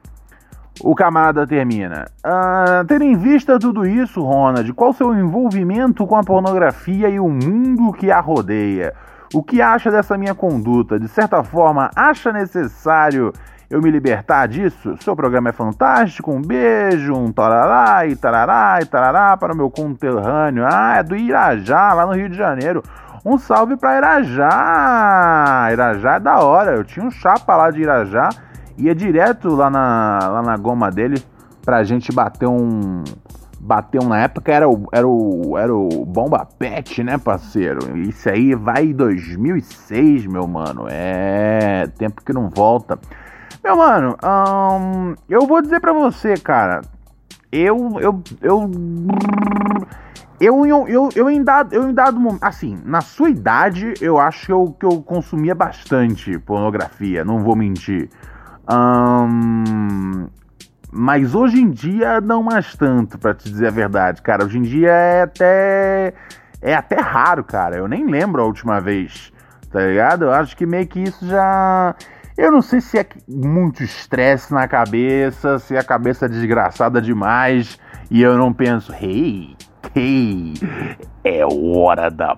o 0.82 0.94
camarada 0.94 1.46
termina. 1.46 2.06
Ah, 2.24 2.84
tendo 2.86 3.04
em 3.04 3.16
vista 3.16 3.58
tudo 3.58 3.86
isso, 3.86 4.22
Ronald, 4.22 4.72
qual 4.72 4.92
seu 4.92 5.14
envolvimento 5.14 6.06
com 6.06 6.16
a 6.16 6.24
pornografia 6.24 7.08
e 7.08 7.20
o 7.20 7.28
mundo 7.28 7.92
que 7.92 8.10
a 8.10 8.20
rodeia? 8.20 8.92
O 9.32 9.42
que 9.42 9.62
acha 9.62 9.90
dessa 9.90 10.18
minha 10.18 10.34
conduta? 10.34 10.98
De 10.98 11.08
certa 11.08 11.42
forma, 11.42 11.90
acha 11.94 12.32
necessário 12.32 13.32
eu 13.70 13.80
me 13.80 13.90
libertar 13.90 14.46
disso? 14.46 14.96
Seu 15.00 15.16
programa 15.16 15.48
é 15.48 15.52
fantástico, 15.52 16.30
um 16.30 16.42
beijo, 16.42 17.14
um 17.14 17.32
tarará 17.32 18.06
e 18.06 18.14
tarará 18.14 18.78
e 18.82 18.84
tarará 18.84 19.36
para 19.36 19.54
o 19.54 19.56
meu 19.56 19.70
conterrâneo. 19.70 20.66
Ah, 20.70 20.96
é 20.98 21.02
do 21.02 21.16
Irajá, 21.16 21.94
lá 21.94 22.04
no 22.04 22.12
Rio 22.12 22.28
de 22.28 22.36
Janeiro. 22.36 22.82
Um 23.24 23.38
salve 23.38 23.76
para 23.76 23.98
Irajá! 23.98 25.68
Irajá 25.72 26.16
é 26.16 26.20
da 26.20 26.40
hora, 26.40 26.72
eu 26.72 26.84
tinha 26.84 27.06
um 27.06 27.10
chapa 27.10 27.56
lá 27.56 27.70
de 27.70 27.80
Irajá 27.80 28.28
ia 28.76 28.94
direto 28.94 29.48
lá 29.48 29.70
na, 29.70 30.18
lá 30.22 30.42
na 30.42 30.56
goma 30.56 30.90
dele 30.90 31.22
pra 31.64 31.84
gente 31.84 32.12
bater 32.12 32.48
um 32.48 33.04
bateu 33.62 34.02
na 34.02 34.18
época 34.18 34.52
era 34.52 34.68
o, 34.68 34.88
era 34.92 35.06
o, 35.06 35.56
era 35.56 35.72
o 35.72 36.04
Bomba 36.04 36.44
Pet, 36.58 37.02
né, 37.04 37.16
parceiro? 37.16 37.96
Isso 37.96 38.28
aí 38.28 38.54
vai 38.56 38.86
em 38.86 38.92
2006, 38.92 40.26
meu 40.26 40.48
mano. 40.48 40.86
É 40.90 41.86
tempo 41.96 42.22
que 42.24 42.32
não 42.32 42.50
volta. 42.50 42.98
Meu 43.62 43.76
mano, 43.76 44.16
hum, 44.24 45.14
eu 45.28 45.46
vou 45.46 45.62
dizer 45.62 45.80
pra 45.80 45.92
você, 45.92 46.34
cara. 46.34 46.80
Eu, 47.52 48.00
eu, 48.00 48.22
eu, 48.40 48.70
eu, 50.40 50.66
eu, 50.66 50.88
eu, 50.88 51.08
eu 51.14 51.30
em 51.30 51.44
dado, 51.44 51.72
eu 51.72 51.88
em 51.88 51.94
dado 51.94 52.18
momento, 52.18 52.42
assim, 52.42 52.76
na 52.84 53.00
sua 53.00 53.30
idade, 53.30 53.94
eu 54.00 54.18
acho 54.18 54.46
que 54.46 54.52
eu, 54.52 54.76
que 54.80 54.86
eu 54.86 55.00
consumia 55.02 55.54
bastante 55.54 56.36
pornografia, 56.40 57.24
não 57.24 57.44
vou 57.44 57.54
mentir. 57.54 58.08
Um, 58.70 60.26
mas 60.90 61.34
hoje 61.34 61.60
em 61.60 61.70
dia 61.70 62.20
não 62.20 62.42
mais 62.42 62.74
tanto, 62.74 63.18
para 63.18 63.34
te 63.34 63.50
dizer 63.50 63.68
a 63.68 63.70
verdade, 63.70 64.22
cara. 64.22 64.44
Hoje 64.44 64.58
em 64.58 64.62
dia 64.62 64.90
é 64.90 65.22
até 65.22 66.14
é 66.60 66.74
até 66.74 67.00
raro, 67.00 67.42
cara. 67.44 67.76
Eu 67.76 67.88
nem 67.88 68.06
lembro 68.06 68.42
a 68.42 68.46
última 68.46 68.80
vez, 68.80 69.32
tá 69.70 69.80
ligado? 69.80 70.26
Eu 70.26 70.32
acho 70.32 70.56
que 70.56 70.66
meio 70.66 70.86
que 70.86 71.00
isso 71.00 71.26
já 71.26 71.94
eu 72.36 72.50
não 72.50 72.62
sei 72.62 72.80
se 72.80 72.98
é 72.98 73.06
muito 73.28 73.82
estresse 73.82 74.52
na 74.52 74.66
cabeça, 74.66 75.58
se 75.58 75.76
a 75.76 75.84
cabeça 75.84 76.26
é 76.26 76.28
desgraçada 76.28 77.00
demais 77.00 77.78
e 78.10 78.22
eu 78.22 78.38
não 78.38 78.52
penso, 78.52 78.92
hey, 78.92 79.54
hey, 79.94 80.54
é 81.24 81.44
hora 81.44 82.10
da 82.10 82.36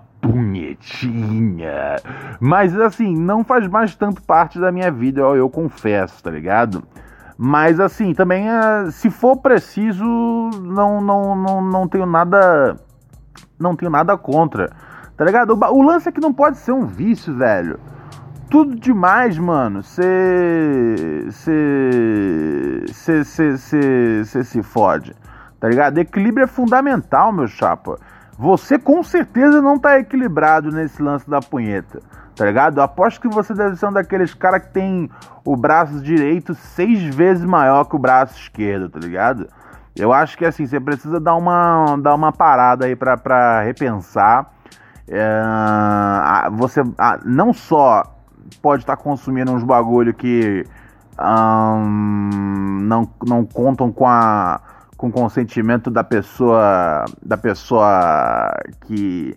punhetinha. 0.75 1.97
Mas 2.41 2.79
assim, 2.79 3.17
não 3.17 3.45
faz 3.45 3.67
mais 3.69 3.95
tanto 3.95 4.23
parte 4.23 4.59
da 4.59 4.73
minha 4.73 4.91
vida, 4.91 5.21
eu, 5.21 5.37
eu 5.37 5.51
confesso, 5.51 6.23
tá 6.23 6.31
ligado? 6.31 6.83
Mas 7.37 7.81
assim, 7.81 8.15
também 8.15 8.49
eh, 8.49 8.91
se 8.91 9.11
for 9.11 9.37
preciso, 9.37 10.05
não, 10.63 11.01
não, 11.01 11.37
não, 11.37 11.63
não 11.63 11.89
tenho 11.89 12.07
nada. 12.07 12.77
Não 13.59 13.75
tenho 13.75 13.91
nada 13.91 14.17
contra. 14.17 14.71
Tá 15.17 15.25
ligado? 15.25 15.51
O, 15.53 15.75
o 15.75 15.83
lance 15.83 16.09
é 16.09 16.13
que 16.13 16.21
não 16.21 16.33
pode 16.33 16.59
ser 16.59 16.73
um 16.73 16.87
vício, 16.87 17.35
velho. 17.35 17.79
Tudo 18.51 18.77
demais, 18.77 19.39
mano. 19.39 19.83
Você. 19.83 21.27
Você. 21.29 22.85
Você 24.25 24.45
se 24.45 24.63
fode. 24.63 25.15
Tá 25.59 25.69
ligado? 25.69 25.99
Equilíbrio 25.99 26.45
é 26.45 26.49
fundamental, 26.49 27.33
meu 27.33 27.49
chapa. 27.49 27.99
Você 28.39 28.79
com 28.79 29.03
certeza 29.03 29.63
não 29.63 29.79
tá 29.79 29.99
equilibrado 29.99 30.71
nesse 30.71 31.03
lance 31.03 31.29
da 31.29 31.41
punheta 31.41 32.01
tá 32.35 32.45
ligado? 32.45 32.81
Aposto 32.81 33.21
que 33.21 33.29
você 33.29 33.55
deve 33.55 33.77
ser 33.77 33.87
um 33.87 33.93
daqueles 33.93 34.35
caras 34.35 34.63
que 34.63 34.73
tem 34.73 35.11
o 35.45 35.57
braço 35.57 36.01
direito 36.01 36.55
seis 36.55 37.03
vezes 37.15 37.45
maior 37.45 37.85
que 37.85 37.95
o 37.97 37.99
braço 37.99 38.37
esquerdo, 38.39 38.89
tá 38.89 38.99
ligado? 38.99 39.49
Eu 39.97 40.13
acho 40.13 40.37
que 40.37 40.45
assim, 40.45 40.67
você 40.67 40.81
precisa 40.81 41.21
dar 41.21 41.37
uma, 41.37 41.97
dar 41.97 42.15
uma 42.15 42.33
parada 42.33 42.87
aí 42.87 42.97
pra 42.97 43.63
repensar. 43.63 44.51
É, 45.07 45.43
você 46.53 46.83
não 47.25 47.53
só 47.53 48.03
pode 48.61 48.83
estar 48.83 48.97
tá 48.97 49.03
consumindo 49.03 49.53
uns 49.53 49.63
bagulho 49.63 50.13
que 50.13 50.65
não, 51.17 53.09
não 53.25 53.47
contam 53.47 53.93
com 53.93 54.09
a 54.09 54.61
com 54.97 55.11
consentimento 55.11 55.91
da 55.91 56.05
pessoa 56.05 57.05
da 57.23 57.37
pessoa 57.37 58.53
que 58.83 59.37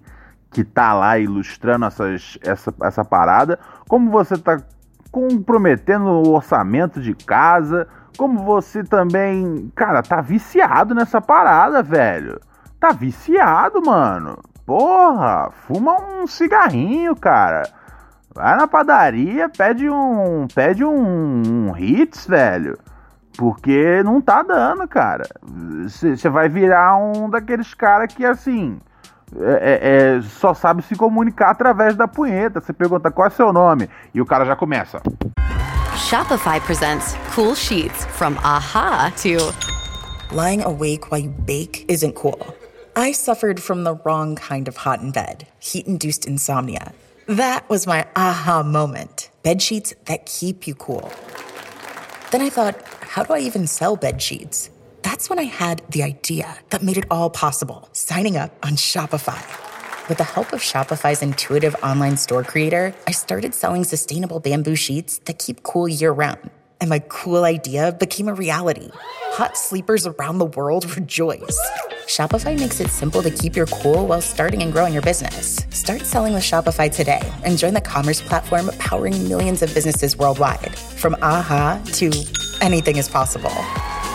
que 0.51 0.63
tá 0.63 0.93
lá 0.93 1.19
ilustrando 1.19 1.85
essas, 1.85 2.37
essa, 2.41 2.73
essa 2.81 3.05
parada, 3.05 3.59
como 3.87 4.09
você 4.09 4.37
tá 4.37 4.59
comprometendo 5.11 6.05
o 6.05 6.33
orçamento 6.33 7.01
de 7.01 7.13
casa, 7.13 7.87
como 8.17 8.43
você 8.43 8.83
também, 8.83 9.71
cara, 9.75 10.01
tá 10.01 10.21
viciado 10.21 10.95
nessa 10.95 11.21
parada, 11.21 11.83
velho. 11.83 12.39
Tá 12.79 12.91
viciado, 12.91 13.81
mano. 13.85 14.39
Porra, 14.65 15.51
fuma 15.67 15.97
um 16.01 16.27
cigarrinho, 16.27 17.15
cara. 17.15 17.63
Vai 18.33 18.55
na 18.55 18.67
padaria, 18.67 19.49
pede 19.49 19.89
um, 19.89 20.47
pede 20.53 20.83
um, 20.83 21.41
um 21.45 21.77
hits, 21.77 22.27
velho. 22.27 22.77
Porque 23.38 24.01
não 24.03 24.20
tá 24.20 24.41
dando, 24.41 24.88
cara. 24.88 25.29
Você 25.88 26.27
vai 26.27 26.50
virar 26.50 26.98
um 26.98 27.29
daqueles 27.29 27.74
caras 27.74 28.13
que 28.13 28.25
assim, 28.25 28.79
é, 29.39 30.17
é, 30.17 30.22
só 30.22 30.53
sabe 30.53 30.82
se 30.82 30.96
comunicar 30.96 31.51
através 31.51 31.96
da 31.96 32.08
punheta. 32.08 32.60
Você 32.60 32.74
pergunta 32.74 33.12
qual 33.12 33.27
é 33.27 33.29
seu 33.29 33.53
nome 33.53 33.90
e 34.14 34.20
o 34.20 34.25
cara 34.25 34.44
já 34.44 34.55
começa. 34.55 35.01
Shopify 35.96 36.59
presents 36.59 37.16
cool 37.35 37.55
sheets 37.55 38.05
from 38.05 38.38
aha 38.44 39.11
to 39.18 39.53
lying 40.33 40.64
awake 40.64 41.11
while 41.11 41.22
you 41.22 41.31
bake 41.46 41.85
isn't 41.88 42.14
cool. 42.14 42.40
I 42.96 43.11
suffered 43.11 43.61
from 43.61 43.83
the 43.83 43.94
wrong 44.05 44.35
kind 44.35 44.68
of 44.68 44.77
hot 44.77 45.01
in 45.01 45.11
bed, 45.11 45.46
heat-induced 45.59 46.25
insomnia. 46.25 46.94
That 47.27 47.70
was 47.70 47.85
my 47.85 48.05
aha 48.16 48.64
moment. 48.64 49.29
Bed 49.44 49.61
sheets 49.61 49.94
that 50.05 50.25
keep 50.25 50.66
you 50.66 50.74
cool. 50.74 51.11
Then 52.31 52.42
I 52.42 52.50
thought, 52.50 52.75
how 53.07 53.24
do 53.24 53.33
I 53.33 53.39
even 53.39 53.67
sell 53.67 53.96
bed 53.96 54.22
sheets? 54.22 54.70
That's 55.01 55.29
when 55.29 55.39
I 55.39 55.43
had 55.43 55.81
the 55.89 56.03
idea 56.03 56.57
that 56.70 56.83
made 56.83 56.98
it 56.98 57.05
all 57.09 57.29
possible 57.29 57.87
signing 57.93 58.37
up 58.37 58.53
on 58.63 58.74
Shopify. 58.74 59.41
With 60.09 60.17
the 60.17 60.24
help 60.24 60.53
of 60.53 60.59
Shopify's 60.59 61.22
intuitive 61.22 61.75
online 61.81 62.17
store 62.17 62.43
creator, 62.43 62.93
I 63.07 63.11
started 63.11 63.53
selling 63.53 63.83
sustainable 63.83 64.39
bamboo 64.39 64.75
sheets 64.75 65.20
that 65.25 65.39
keep 65.39 65.63
cool 65.63 65.87
year 65.87 66.11
round. 66.11 66.50
And 66.79 66.89
my 66.89 67.00
cool 67.00 67.43
idea 67.43 67.91
became 67.91 68.27
a 68.27 68.33
reality. 68.33 68.91
Hot 69.31 69.57
sleepers 69.57 70.05
around 70.05 70.37
the 70.37 70.46
world 70.46 70.96
rejoice. 70.96 71.59
Shopify 72.07 72.57
makes 72.57 72.79
it 72.79 72.89
simple 72.89 73.22
to 73.22 73.31
keep 73.31 73.55
your 73.55 73.65
cool 73.67 74.07
while 74.07 74.22
starting 74.22 74.61
and 74.61 74.72
growing 74.72 74.93
your 74.93 75.01
business. 75.01 75.65
Start 75.72 76.01
selling 76.01 76.33
with 76.33 76.43
Shopify 76.43 76.93
today 76.93 77.22
and 77.43 77.57
join 77.57 77.74
the 77.74 77.81
commerce 77.81 78.22
platform 78.22 78.70
powering 78.79 79.27
millions 79.27 79.61
of 79.61 79.74
businesses 79.74 80.15
worldwide. 80.15 80.77
From 80.77 81.15
aha 81.22 81.81
to 81.93 82.11
anything 82.61 82.98
is 82.98 83.07
possible. 83.09 83.51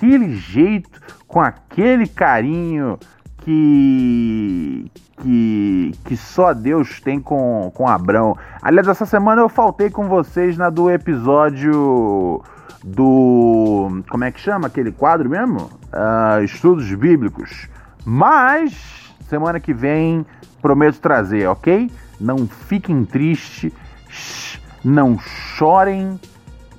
daquele 0.00 0.34
jeito, 0.34 1.00
com 1.28 1.40
aquele 1.40 2.06
carinho 2.06 2.98
que 3.38 4.90
que, 5.22 5.92
que 6.06 6.16
só 6.16 6.54
Deus 6.54 6.98
tem 6.98 7.20
com, 7.20 7.70
com 7.74 7.86
Abrão. 7.86 8.34
Aliás, 8.62 8.88
essa 8.88 9.04
semana 9.04 9.42
eu 9.42 9.50
faltei 9.50 9.90
com 9.90 10.08
vocês 10.08 10.56
na 10.56 10.70
do 10.70 10.90
episódio 10.90 12.42
do. 12.82 14.02
Como 14.08 14.24
é 14.24 14.30
que 14.30 14.40
chama 14.40 14.68
aquele 14.68 14.90
quadro 14.90 15.28
mesmo? 15.28 15.68
Uh, 15.92 16.42
estudos 16.42 16.90
Bíblicos. 16.94 17.68
Mas, 18.02 19.14
semana 19.28 19.60
que 19.60 19.74
vem, 19.74 20.24
prometo 20.62 20.98
trazer, 21.00 21.46
ok? 21.48 21.90
Não 22.18 22.46
fiquem 22.46 23.04
tristes, 23.04 24.58
não 24.82 25.18
chorem, 25.18 26.18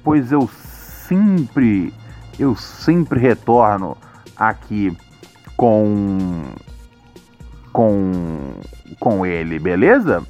pois 0.04 0.32
eu 0.32 0.50
sempre, 1.08 1.94
eu 2.39 2.56
sempre 2.56 3.20
retorno 3.20 3.98
aqui 4.36 4.96
com 5.56 6.44
com 7.72 8.12
com 9.00 9.26
ele, 9.26 9.60
beleza? 9.60 10.24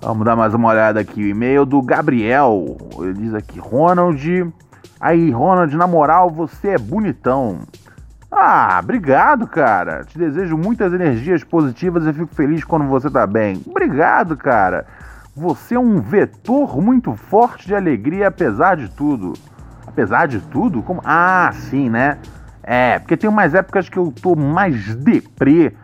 Vamos 0.00 0.24
dar 0.24 0.36
mais 0.36 0.54
uma 0.54 0.68
olhada 0.68 1.00
aqui. 1.00 1.22
O 1.22 1.26
e-mail 1.26 1.66
do 1.66 1.82
Gabriel. 1.82 2.76
Ele 3.00 3.14
diz 3.14 3.34
aqui: 3.34 3.58
Ronald. 3.58 4.52
Aí, 5.00 5.30
Ronald, 5.30 5.76
na 5.76 5.86
moral, 5.86 6.30
você 6.30 6.70
é 6.70 6.78
bonitão. 6.78 7.60
Ah, 8.30 8.78
obrigado, 8.82 9.46
cara. 9.46 10.04
Te 10.04 10.18
desejo 10.18 10.56
muitas 10.56 10.92
energias 10.92 11.42
positivas 11.42 12.06
e 12.06 12.12
fico 12.12 12.34
feliz 12.34 12.62
quando 12.64 12.86
você 12.86 13.08
tá 13.10 13.26
bem. 13.26 13.62
Obrigado, 13.66 14.36
cara. 14.36 14.86
Você 15.34 15.76
é 15.76 15.80
um 15.80 16.00
vetor 16.00 16.80
muito 16.80 17.14
forte 17.14 17.66
de 17.66 17.74
alegria, 17.74 18.28
apesar 18.28 18.76
de 18.76 18.88
tudo. 18.88 19.34
Apesar 19.98 20.28
de 20.28 20.40
tudo? 20.40 20.80
Como? 20.80 21.02
Ah, 21.04 21.50
sim, 21.52 21.90
né? 21.90 22.18
É, 22.62 23.00
porque 23.00 23.16
tem 23.16 23.28
umas 23.28 23.52
épocas 23.52 23.88
que 23.88 23.98
eu 23.98 24.12
tô 24.12 24.36
mais 24.36 24.94
deprê 24.94 25.74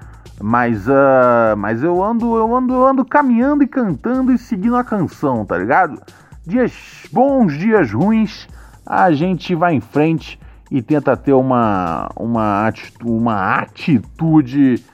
mas, 0.40 0.88
uh, 0.88 1.56
mas 1.56 1.82
eu 1.82 2.02
ando, 2.02 2.36
eu 2.36 2.54
ando, 2.54 2.74
eu 2.74 2.86
ando 2.86 3.04
caminhando 3.04 3.62
e 3.62 3.66
cantando 3.66 4.32
e 4.32 4.38
seguindo 4.38 4.76
a 4.76 4.84
canção, 4.84 5.44
tá 5.44 5.56
ligado? 5.56 6.00
Dias 6.46 6.72
bons, 7.12 7.56
dias 7.56 7.92
ruins, 7.92 8.48
a 8.84 9.12
gente 9.12 9.54
vai 9.54 9.74
em 9.74 9.80
frente 9.80 10.38
e 10.70 10.82
tenta 10.82 11.16
ter 11.16 11.32
uma, 11.32 12.08
uma, 12.16 12.66
atitude, 12.66 13.10
uma 13.10 13.54
atitude 13.54 14.84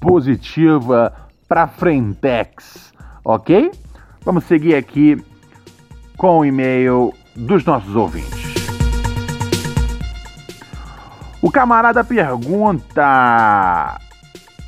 positiva 0.00 1.12
pra 1.48 1.66
frentex, 1.66 2.92
ok? 3.24 3.70
Vamos 4.24 4.44
seguir 4.44 4.74
aqui 4.74 5.22
com 6.16 6.38
o 6.38 6.44
e-mail 6.44 7.12
dos 7.36 7.64
nossos 7.64 7.94
ouvintes. 7.94 8.54
O 11.42 11.50
camarada 11.50 12.02
pergunta: 12.02 13.98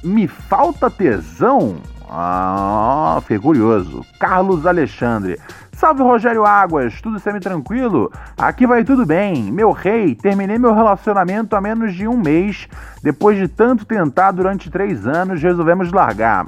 me 0.04 0.28
falta 0.28 0.90
tesão? 0.90 1.76
Ah, 2.10 3.18
fiquei 3.22 3.38
curioso. 3.38 4.04
Carlos 4.18 4.66
Alexandre. 4.66 5.38
Salve 5.72 6.02
Rogério 6.02 6.44
Águas, 6.44 7.00
tudo 7.00 7.20
semi-tranquilo? 7.20 8.10
Aqui 8.36 8.66
vai 8.66 8.82
tudo 8.82 9.06
bem. 9.06 9.52
Meu 9.52 9.70
rei, 9.70 10.12
terminei 10.14 10.58
meu 10.58 10.74
relacionamento 10.74 11.54
há 11.54 11.60
menos 11.60 11.94
de 11.94 12.08
um 12.08 12.16
mês. 12.16 12.66
Depois 13.00 13.38
de 13.38 13.46
tanto 13.46 13.84
tentar 13.84 14.32
durante 14.32 14.70
três 14.70 15.06
anos, 15.06 15.40
resolvemos 15.40 15.92
largar. 15.92 16.46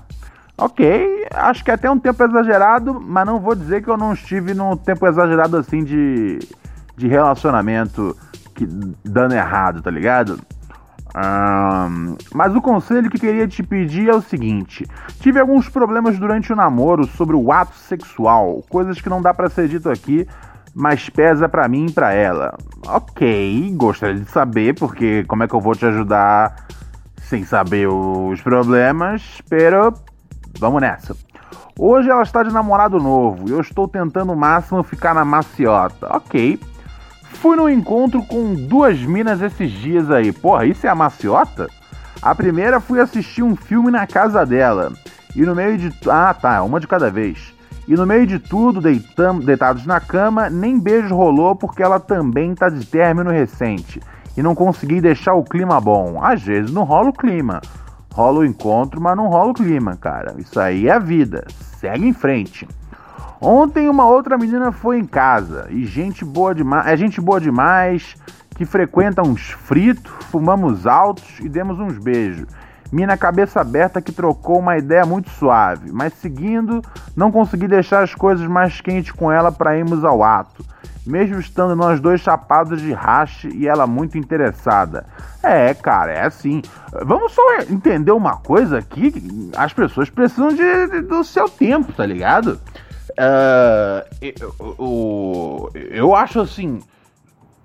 Ok, 0.60 1.26
acho 1.32 1.64
que 1.64 1.70
é 1.70 1.74
até 1.74 1.90
um 1.90 1.98
tempo 1.98 2.22
exagerado, 2.22 3.00
mas 3.00 3.24
não 3.24 3.40
vou 3.40 3.54
dizer 3.54 3.82
que 3.82 3.88
eu 3.88 3.96
não 3.96 4.12
estive 4.12 4.52
num 4.52 4.76
tempo 4.76 5.06
exagerado 5.06 5.56
assim 5.56 5.82
de, 5.82 6.38
de 6.98 7.08
relacionamento 7.08 8.14
que, 8.54 8.66
dando 9.02 9.32
errado, 9.32 9.80
tá 9.80 9.90
ligado? 9.90 10.38
Um, 11.16 12.14
mas 12.34 12.54
o 12.54 12.60
conselho 12.60 13.08
que 13.08 13.18
queria 13.18 13.48
te 13.48 13.62
pedir 13.62 14.10
é 14.10 14.14
o 14.14 14.20
seguinte: 14.20 14.86
tive 15.18 15.40
alguns 15.40 15.66
problemas 15.66 16.18
durante 16.18 16.52
o 16.52 16.56
namoro 16.56 17.06
sobre 17.06 17.34
o 17.34 17.50
ato 17.50 17.74
sexual, 17.76 18.62
coisas 18.68 19.00
que 19.00 19.08
não 19.08 19.22
dá 19.22 19.32
para 19.32 19.48
ser 19.48 19.66
dito 19.66 19.88
aqui, 19.88 20.28
mas 20.74 21.08
pesa 21.08 21.48
para 21.48 21.66
mim 21.68 21.86
e 21.86 21.92
para 21.92 22.12
ela. 22.12 22.54
Ok, 22.86 23.72
gostaria 23.76 24.20
de 24.20 24.30
saber, 24.30 24.74
porque 24.74 25.24
como 25.24 25.42
é 25.42 25.48
que 25.48 25.54
eu 25.54 25.60
vou 25.60 25.74
te 25.74 25.86
ajudar 25.86 26.66
sem 27.16 27.44
saber 27.44 27.88
os 27.88 28.42
problemas? 28.42 29.40
Pero 29.48 29.94
vamos 30.60 30.80
nessa. 30.80 31.16
Hoje 31.78 32.10
ela 32.10 32.22
está 32.22 32.42
de 32.42 32.52
namorado 32.52 32.98
novo 32.98 33.48
e 33.48 33.52
eu 33.52 33.60
estou 33.60 33.88
tentando 33.88 34.32
o 34.32 34.36
máximo 34.36 34.82
ficar 34.82 35.14
na 35.14 35.24
maciota. 35.24 36.14
Ok. 36.14 36.60
Fui 37.22 37.56
num 37.56 37.70
encontro 37.70 38.22
com 38.22 38.54
duas 38.54 39.00
minas 39.00 39.40
esses 39.40 39.70
dias 39.70 40.10
aí. 40.10 40.30
Porra, 40.30 40.66
isso 40.66 40.86
é 40.86 40.90
a 40.90 40.94
maciota? 40.94 41.68
A 42.20 42.34
primeira 42.34 42.80
fui 42.80 43.00
assistir 43.00 43.42
um 43.42 43.56
filme 43.56 43.90
na 43.90 44.06
casa 44.06 44.44
dela. 44.44 44.92
E 45.34 45.40
no 45.40 45.54
meio 45.54 45.78
de. 45.78 45.90
Ah, 46.06 46.34
tá, 46.34 46.62
uma 46.62 46.78
de 46.78 46.86
cada 46.86 47.10
vez. 47.10 47.54
E 47.88 47.94
no 47.94 48.06
meio 48.06 48.26
de 48.26 48.38
tudo, 48.38 48.80
deitam, 48.80 49.38
deitados 49.38 49.86
na 49.86 50.00
cama, 50.00 50.50
nem 50.50 50.78
beijo 50.78 51.14
rolou 51.14 51.56
porque 51.56 51.82
ela 51.82 51.98
também 51.98 52.54
tá 52.54 52.68
de 52.68 52.84
término 52.86 53.30
recente. 53.30 54.00
E 54.36 54.42
não 54.42 54.54
consegui 54.54 55.00
deixar 55.00 55.34
o 55.34 55.42
clima 55.42 55.80
bom. 55.80 56.22
Às 56.22 56.42
vezes 56.42 56.70
não 56.70 56.84
rola 56.84 57.08
o 57.08 57.12
clima. 57.12 57.60
Rola 58.12 58.40
o 58.40 58.44
encontro, 58.44 59.00
mas 59.00 59.16
não 59.16 59.28
rola 59.28 59.50
o 59.50 59.54
clima, 59.54 59.96
cara. 59.96 60.34
Isso 60.38 60.58
aí 60.58 60.88
é 60.88 60.92
a 60.92 60.98
vida. 60.98 61.46
Segue 61.78 62.06
em 62.06 62.12
frente. 62.12 62.66
Ontem 63.40 63.88
uma 63.88 64.06
outra 64.06 64.36
menina 64.36 64.70
foi 64.70 64.98
em 64.98 65.06
casa 65.06 65.66
e 65.70 65.86
gente 65.86 66.24
boa 66.24 66.54
demais, 66.54 66.86
é 66.86 66.96
gente 66.96 67.20
boa 67.22 67.40
demais, 67.40 68.14
que 68.54 68.66
frequenta 68.66 69.26
uns 69.26 69.50
fritos, 69.50 70.12
fumamos 70.26 70.86
altos 70.86 71.40
e 71.40 71.48
demos 71.48 71.80
uns 71.80 71.96
beijos. 71.96 72.46
Mina 72.92 73.16
cabeça 73.16 73.60
aberta 73.60 74.02
que 74.02 74.10
trocou 74.10 74.58
uma 74.58 74.76
ideia 74.76 75.06
muito 75.06 75.30
suave, 75.30 75.92
mas 75.92 76.12
seguindo, 76.14 76.82
não 77.16 77.30
consegui 77.30 77.68
deixar 77.68 78.02
as 78.02 78.14
coisas 78.14 78.46
mais 78.48 78.80
quentes 78.80 79.12
com 79.12 79.30
ela 79.30 79.52
para 79.52 79.76
irmos 79.76 80.04
ao 80.04 80.24
ato. 80.24 80.64
Mesmo 81.06 81.38
estando 81.40 81.74
nós 81.76 82.00
dois 82.00 82.20
chapados 82.20 82.80
de 82.80 82.92
rache 82.92 83.48
e 83.54 83.66
ela 83.66 83.86
muito 83.86 84.18
interessada. 84.18 85.06
É, 85.42 85.72
cara, 85.72 86.12
é 86.12 86.26
assim. 86.26 86.60
Vamos 87.04 87.32
só 87.32 87.42
entender 87.70 88.12
uma 88.12 88.36
coisa 88.36 88.78
aqui: 88.78 89.12
as 89.56 89.72
pessoas 89.72 90.10
precisam 90.10 90.48
de, 90.48 90.86
de 90.88 91.00
do 91.02 91.24
seu 91.24 91.48
tempo, 91.48 91.92
tá 91.92 92.04
ligado? 92.04 92.60
Uh, 93.12 94.04
eu, 94.20 95.70
eu 95.74 96.14
acho 96.14 96.40
assim 96.40 96.80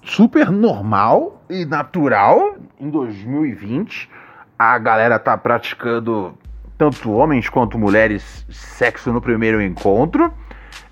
super 0.04 0.50
normal 0.50 1.42
e 1.50 1.66
natural 1.66 2.56
em 2.80 2.90
2020 2.90 4.10
a 4.58 4.78
galera 4.78 5.20
tá 5.20 5.38
praticando 5.38 6.38
tanto 6.78 7.12
homens 7.12 7.50
quanto 7.50 7.78
mulheres 7.78 8.46
sexo 8.50 9.12
no 9.12 9.22
primeiro 9.22 9.62
encontro 9.62 10.34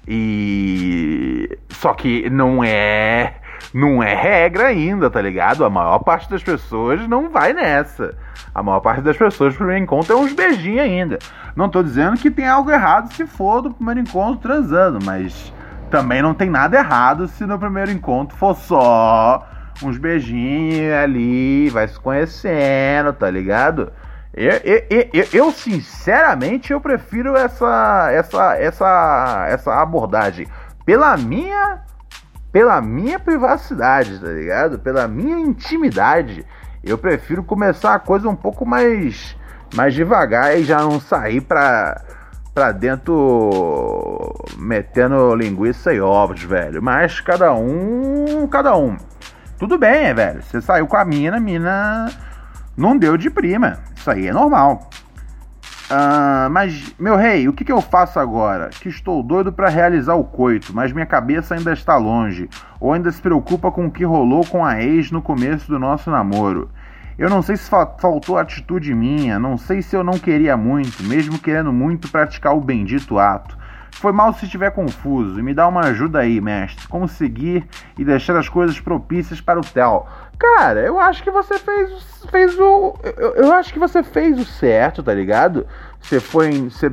e 0.07 1.57
só 1.69 1.93
que 1.93 2.29
não 2.29 2.63
é 2.63 3.35
não 3.73 4.03
é 4.03 4.13
regra 4.13 4.67
ainda, 4.67 5.09
tá 5.09 5.19
ligado? 5.21 5.65
A 5.65 5.69
maior 5.69 5.99
parte 5.99 6.29
das 6.29 6.43
pessoas 6.43 7.07
não 7.07 7.29
vai 7.29 7.53
nessa. 7.53 8.15
A 8.53 8.61
maior 8.61 8.81
parte 8.81 9.01
das 9.01 9.17
pessoas, 9.17 9.53
no 9.53 9.57
primeiro 9.57 9.83
encontro, 9.83 10.13
é 10.13 10.15
uns 10.15 10.33
beijinhos 10.33 10.81
ainda. 10.81 11.17
Não 11.55 11.67
tô 11.67 11.81
dizendo 11.81 12.17
que 12.17 12.29
tem 12.29 12.47
algo 12.47 12.69
errado 12.69 13.11
se 13.13 13.25
for 13.25 13.61
do 13.61 13.73
primeiro 13.73 14.01
encontro 14.01 14.41
transando, 14.41 15.03
mas 15.03 15.51
também 15.89 16.21
não 16.21 16.35
tem 16.35 16.49
nada 16.49 16.77
errado 16.77 17.27
se 17.27 17.45
no 17.45 17.57
primeiro 17.57 17.89
encontro 17.89 18.37
for 18.37 18.55
só 18.55 19.47
uns 19.81 19.97
beijinhos 19.97 20.93
ali, 20.93 21.69
vai 21.69 21.87
se 21.87 21.99
conhecendo, 21.99 23.13
tá 23.13 23.29
ligado? 23.29 23.91
Eu, 24.33 24.53
eu, 24.63 25.07
eu, 25.13 25.27
eu, 25.31 25.51
sinceramente 25.51 26.73
eu 26.73 26.81
prefiro 26.81 27.35
essa 27.35 28.09
essa 28.11 28.55
essa 28.57 29.45
essa 29.47 29.79
abordagem 29.79 30.47
pela 30.83 31.15
minha 31.15 31.83
pela 32.51 32.79
minha 32.79 33.19
privacidade, 33.19 34.19
tá 34.19 34.27
ligado? 34.27 34.77
Pela 34.79 35.07
minha 35.07 35.39
intimidade. 35.39 36.45
Eu 36.83 36.97
prefiro 36.97 37.43
começar 37.43 37.95
a 37.95 37.99
coisa 37.99 38.29
um 38.29 38.35
pouco 38.35 38.63
mais, 38.65 39.35
mais 39.73 39.93
devagar 39.95 40.57
e 40.57 40.63
já 40.63 40.79
não 40.79 40.99
sair 40.99 41.41
pra, 41.41 41.99
pra 42.53 42.71
dentro 42.71 44.35
metendo 44.57 45.33
linguiça 45.33 45.91
e 45.93 45.99
ovos, 45.99 46.43
velho. 46.43 46.81
Mas 46.83 47.19
cada 47.19 47.53
um, 47.53 48.47
cada 48.47 48.77
um. 48.77 48.97
Tudo 49.63 49.77
bem, 49.77 50.13
velho. 50.13 50.43
Você 50.43 50.59
saiu 50.59 50.85
com 50.85 50.97
a 50.97 51.05
mina, 51.05 51.37
a 51.37 51.39
mina 51.39 52.11
não 52.75 52.97
deu 52.97 53.15
de 53.15 53.29
prima. 53.29 53.79
Isso 53.95 54.11
aí 54.11 54.27
é 54.27 54.33
normal. 54.33 54.89
Uh, 55.89 56.49
mas, 56.51 56.93
meu 56.99 57.15
rei, 57.15 57.47
o 57.47 57.53
que, 57.53 57.63
que, 57.63 57.71
eu 57.71 57.79
faço 57.79 58.19
agora? 58.19 58.71
Que 58.71 58.89
estou 58.89 59.23
doido 59.23 59.53
para 59.53 59.69
realizar 59.69 60.15
o 60.15 60.25
coito, 60.25 60.75
mas 60.75 60.91
minha 60.91 61.05
cabeça 61.05 61.55
ainda 61.55 61.71
está 61.71 61.95
longe, 61.95 62.49
ou 62.77 62.91
ainda 62.91 63.09
se 63.09 63.21
preocupa 63.21 63.71
com 63.71 63.85
o 63.85 63.91
que 63.91 64.03
rolou 64.03 64.45
com 64.45 64.65
a 64.65 64.83
ex 64.83 65.11
no 65.11 65.21
começo 65.21 65.65
do 65.69 65.79
nosso 65.79 66.11
namoro. 66.11 66.69
Eu 67.17 67.29
não 67.29 67.41
sei 67.41 67.55
se 67.55 67.69
faltou 67.69 68.37
atitude 68.37 68.93
minha, 68.93 69.39
não 69.39 69.57
sei 69.57 69.81
se 69.81 69.95
eu 69.95 70.03
não 70.03 70.19
queria 70.19 70.57
muito, 70.57 71.01
mesmo 71.03 71.39
querendo 71.39 71.71
muito 71.71 72.11
praticar 72.11 72.53
o 72.53 72.59
bendito 72.59 73.17
ato. 73.17 73.57
Foi 73.95 74.11
mal 74.11 74.33
se 74.33 74.45
estiver 74.45 74.71
confuso, 74.71 75.39
e 75.39 75.43
me 75.43 75.53
dá 75.53 75.67
uma 75.67 75.81
ajuda 75.81 76.19
aí, 76.19 76.41
mestre. 76.41 76.87
Como 76.87 77.07
seguir 77.07 77.67
e 77.97 78.03
deixar 78.03 78.35
as 78.35 78.49
coisas 78.49 78.79
propícias 78.79 79.39
para 79.39 79.59
o 79.59 79.63
Theo. 79.63 80.05
Cara, 80.37 80.81
eu 80.81 80.99
acho 80.99 81.23
que 81.23 81.31
você 81.31 81.57
fez, 81.57 82.25
fez 82.29 82.59
o. 82.59 82.95
Eu, 83.17 83.35
eu 83.35 83.53
acho 83.53 83.71
que 83.71 83.79
você 83.79 84.03
fez 84.03 84.37
o 84.37 84.43
certo, 84.43 85.01
tá 85.01 85.13
ligado? 85.13 85.65
Você 86.01 86.19
foi. 86.19 86.69
Você 86.69 86.91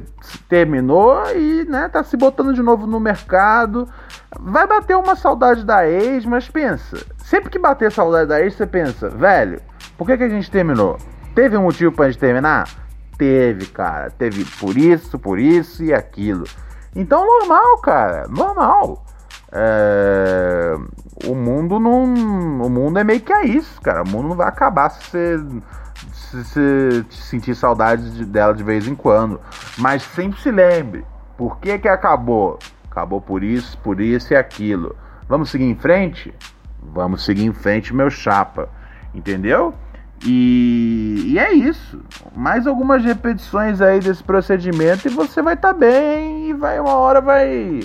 terminou 0.48 1.20
e, 1.34 1.64
né, 1.64 1.88
tá 1.88 2.04
se 2.04 2.16
botando 2.16 2.54
de 2.54 2.62
novo 2.62 2.86
no 2.86 3.00
mercado. 3.00 3.88
Vai 4.38 4.66
bater 4.66 4.96
uma 4.96 5.16
saudade 5.16 5.64
da 5.64 5.88
ex, 5.88 6.24
mas 6.24 6.48
pensa. 6.48 7.04
Sempre 7.18 7.50
que 7.50 7.58
bater 7.58 7.90
saudade 7.90 8.28
da 8.28 8.40
ex, 8.40 8.54
você 8.54 8.66
pensa, 8.66 9.08
velho, 9.08 9.60
por 9.98 10.06
que, 10.06 10.16
que 10.16 10.24
a 10.24 10.28
gente 10.28 10.50
terminou? 10.50 10.96
Teve 11.34 11.56
um 11.56 11.62
motivo 11.62 11.90
pra 11.90 12.06
gente 12.06 12.18
terminar? 12.18 12.68
teve, 13.20 13.66
cara. 13.66 14.10
Teve 14.10 14.46
por 14.58 14.78
isso, 14.78 15.18
por 15.18 15.38
isso 15.38 15.84
e 15.84 15.92
aquilo. 15.92 16.44
Então, 16.94 17.24
normal, 17.24 17.78
cara, 17.78 18.26
normal. 18.28 19.04
É... 19.52 20.76
O 21.26 21.34
mundo 21.34 21.78
não. 21.78 22.04
O 22.62 22.70
mundo 22.70 22.98
é 22.98 23.04
meio 23.04 23.20
que 23.20 23.32
é 23.32 23.44
isso, 23.44 23.80
cara. 23.80 24.02
O 24.02 24.08
mundo 24.08 24.28
não 24.28 24.36
vai 24.36 24.48
acabar 24.48 24.90
se 24.90 25.04
você 25.04 25.38
se, 26.30 26.44
se, 26.44 27.04
sentir 27.10 27.54
saudade 27.54 28.10
de, 28.10 28.24
dela 28.24 28.54
de 28.54 28.62
vez 28.62 28.86
em 28.86 28.94
quando. 28.94 29.40
Mas 29.78 30.02
sempre 30.02 30.40
se 30.40 30.50
lembre, 30.50 31.04
por 31.36 31.58
que 31.58 31.78
que 31.78 31.88
acabou? 31.88 32.58
Acabou 32.90 33.20
por 33.20 33.42
isso, 33.42 33.76
por 33.78 34.00
isso 34.00 34.32
e 34.32 34.36
aquilo. 34.36 34.96
Vamos 35.28 35.50
seguir 35.50 35.64
em 35.64 35.76
frente? 35.76 36.34
Vamos 36.82 37.24
seguir 37.24 37.44
em 37.44 37.52
frente, 37.52 37.94
meu 37.94 38.10
chapa. 38.10 38.68
Entendeu? 39.14 39.74
E, 40.24 41.32
e 41.32 41.38
é 41.38 41.52
isso. 41.52 42.02
Mais 42.34 42.66
algumas 42.66 43.04
repetições 43.04 43.80
aí 43.80 44.00
desse 44.00 44.22
procedimento 44.22 45.08
e 45.08 45.10
você 45.10 45.40
vai 45.40 45.54
estar 45.54 45.72
tá 45.72 45.78
bem 45.78 46.50
e 46.50 46.52
vai 46.52 46.78
uma 46.78 46.94
hora 46.94 47.20
vai 47.20 47.80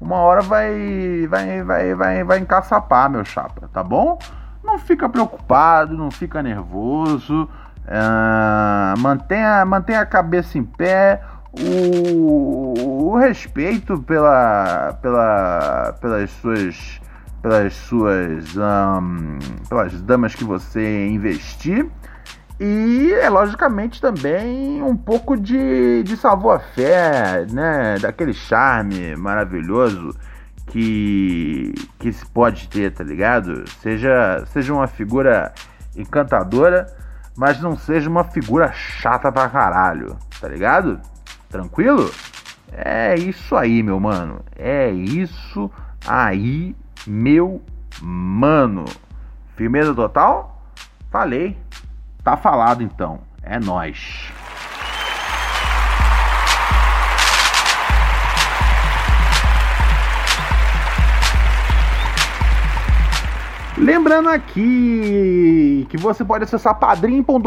uma 0.00 0.16
hora 0.16 0.42
vai 0.42 1.26
vai 1.28 1.62
vai 1.62 1.94
vai 1.94 2.24
vai 2.24 2.38
encaçapar, 2.38 3.10
meu 3.10 3.24
chapa, 3.24 3.68
tá 3.72 3.82
bom? 3.82 4.18
Não 4.62 4.78
fica 4.78 5.08
preocupado, 5.08 5.96
não 5.96 6.10
fica 6.10 6.42
nervoso. 6.42 7.48
Uh, 7.84 8.98
mantenha, 8.98 9.62
mantenha 9.66 10.00
a 10.00 10.06
cabeça 10.06 10.56
em 10.56 10.64
pé, 10.64 11.20
o, 11.52 13.10
o 13.10 13.16
respeito 13.18 13.98
pela, 13.98 14.98
pela, 15.02 15.94
pelas 16.00 16.30
suas 16.30 17.00
pelas 17.44 17.74
suas 17.74 18.56
um, 18.56 19.38
pelas 19.68 20.00
damas 20.00 20.34
que 20.34 20.42
você 20.42 21.08
investir 21.08 21.86
e 22.58 23.12
é 23.12 23.28
logicamente 23.28 24.00
também 24.00 24.82
um 24.82 24.96
pouco 24.96 25.36
de, 25.36 26.02
de 26.04 26.16
savoir-faire, 26.16 27.52
né? 27.52 27.98
Daquele 28.00 28.32
charme 28.32 29.14
maravilhoso 29.16 30.16
que, 30.68 31.74
que 31.98 32.10
se 32.14 32.24
pode 32.24 32.66
ter, 32.66 32.90
tá 32.92 33.04
ligado? 33.04 33.68
Seja, 33.82 34.42
seja 34.46 34.72
uma 34.72 34.86
figura 34.86 35.52
encantadora 35.94 36.86
mas 37.36 37.60
não 37.60 37.76
seja 37.76 38.08
uma 38.08 38.24
figura 38.24 38.72
chata 38.72 39.30
pra 39.30 39.50
caralho, 39.50 40.16
tá 40.40 40.48
ligado? 40.48 40.98
Tranquilo? 41.50 42.10
É 42.72 43.14
isso 43.16 43.54
aí, 43.54 43.82
meu 43.82 44.00
mano. 44.00 44.40
É 44.56 44.90
isso 44.90 45.70
aí, 46.06 46.74
meu 47.06 47.62
mano. 48.02 48.84
Firmeza 49.56 49.94
total? 49.94 50.62
Falei. 51.10 51.56
Tá 52.22 52.36
falado 52.36 52.82
então. 52.82 53.20
É 53.42 53.58
nós. 53.60 54.33
Lembrando 63.76 64.28
aqui 64.28 65.84
que 65.90 65.96
você 65.96 66.24
pode 66.24 66.44
acessar 66.44 66.78
padrim.com.br 66.78 67.44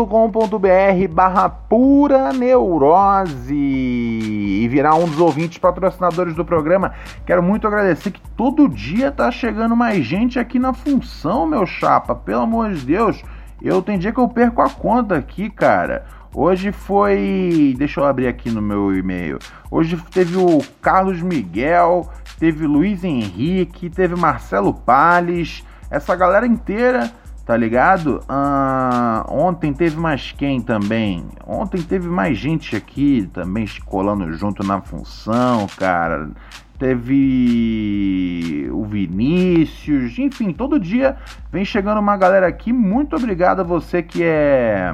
barra 1.10 1.48
pura 1.48 2.34
neurose 2.34 3.56
e 3.56 4.68
virar 4.70 4.96
um 4.96 5.08
dos 5.08 5.22
ouvintes 5.22 5.58
patrocinadores 5.58 6.36
do 6.36 6.44
programa. 6.44 6.94
Quero 7.26 7.42
muito 7.42 7.66
agradecer 7.66 8.12
que 8.12 8.20
todo 8.36 8.68
dia 8.68 9.10
tá 9.10 9.32
chegando 9.32 9.74
mais 9.74 10.06
gente 10.06 10.38
aqui 10.38 10.60
na 10.60 10.74
função, 10.74 11.48
meu 11.48 11.66
chapa. 11.66 12.14
Pelo 12.14 12.42
amor 12.42 12.74
de 12.74 12.86
Deus, 12.86 13.24
eu 13.62 13.82
tem 13.82 13.98
dia 13.98 14.12
que 14.12 14.20
eu 14.20 14.28
perco 14.28 14.62
a 14.62 14.70
conta 14.70 15.16
aqui, 15.16 15.50
cara. 15.50 16.06
Hoje 16.36 16.74
foi. 16.74 17.74
Deixa 17.78 18.02
eu 18.02 18.06
abrir 18.06 18.28
aqui 18.28 18.52
no 18.52 18.62
meu 18.62 18.94
e-mail. 18.94 19.40
Hoje 19.72 19.98
teve 20.12 20.36
o 20.38 20.62
Carlos 20.82 21.22
Miguel, 21.22 22.12
teve 22.38 22.68
Luiz 22.68 23.06
Henrique, 23.06 23.90
teve 23.90 24.14
Marcelo 24.14 24.74
Pales 24.74 25.64
essa 25.90 26.16
galera 26.16 26.46
inteira, 26.46 27.12
tá 27.46 27.56
ligado? 27.56 28.22
Ah, 28.28 29.26
ontem 29.30 29.74
teve 29.74 29.98
mais 29.98 30.32
quem 30.32 30.60
também? 30.62 31.26
Ontem 31.46 31.82
teve 31.82 32.08
mais 32.08 32.38
gente 32.38 32.76
aqui 32.76 33.30
também 33.34 33.66
colando 33.86 34.32
junto 34.34 34.66
na 34.66 34.82
função, 34.82 35.68
cara. 35.78 36.30
Teve 36.78 38.70
o 38.72 38.84
Vinícius, 38.86 40.20
enfim, 40.20 40.54
todo 40.54 40.80
dia 40.80 41.18
vem 41.52 41.66
chegando 41.66 42.00
uma 42.00 42.16
galera 42.16 42.48
aqui. 42.48 42.72
Muito 42.72 43.16
obrigado 43.16 43.62
a 43.62 43.64
você 43.64 44.04
que 44.04 44.24
é 44.24 44.94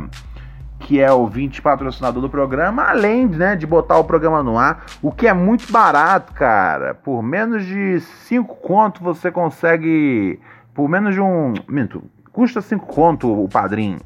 que 0.83 0.99
é 0.99 1.11
ouvinte 1.11 1.61
patrocinador 1.61 2.21
do 2.21 2.29
programa, 2.29 2.83
além 2.83 3.25
né, 3.25 3.55
de 3.55 3.65
botar 3.65 3.97
o 3.97 4.03
programa 4.03 4.43
no 4.43 4.57
ar, 4.57 4.85
o 5.01 5.11
que 5.11 5.27
é 5.27 5.33
muito 5.33 5.71
barato, 5.71 6.33
cara. 6.33 6.93
Por 6.93 7.23
menos 7.23 7.65
de 7.65 7.99
5 8.01 8.55
conto 8.55 9.01
você 9.01 9.31
consegue 9.31 10.39
por 10.73 10.89
menos 10.89 11.13
de 11.13 11.21
um. 11.21 11.53
Minto, 11.67 12.03
custa 12.31 12.61
5 12.61 12.85
conto 12.87 13.43
o 13.43 13.47
padrinho. 13.47 13.99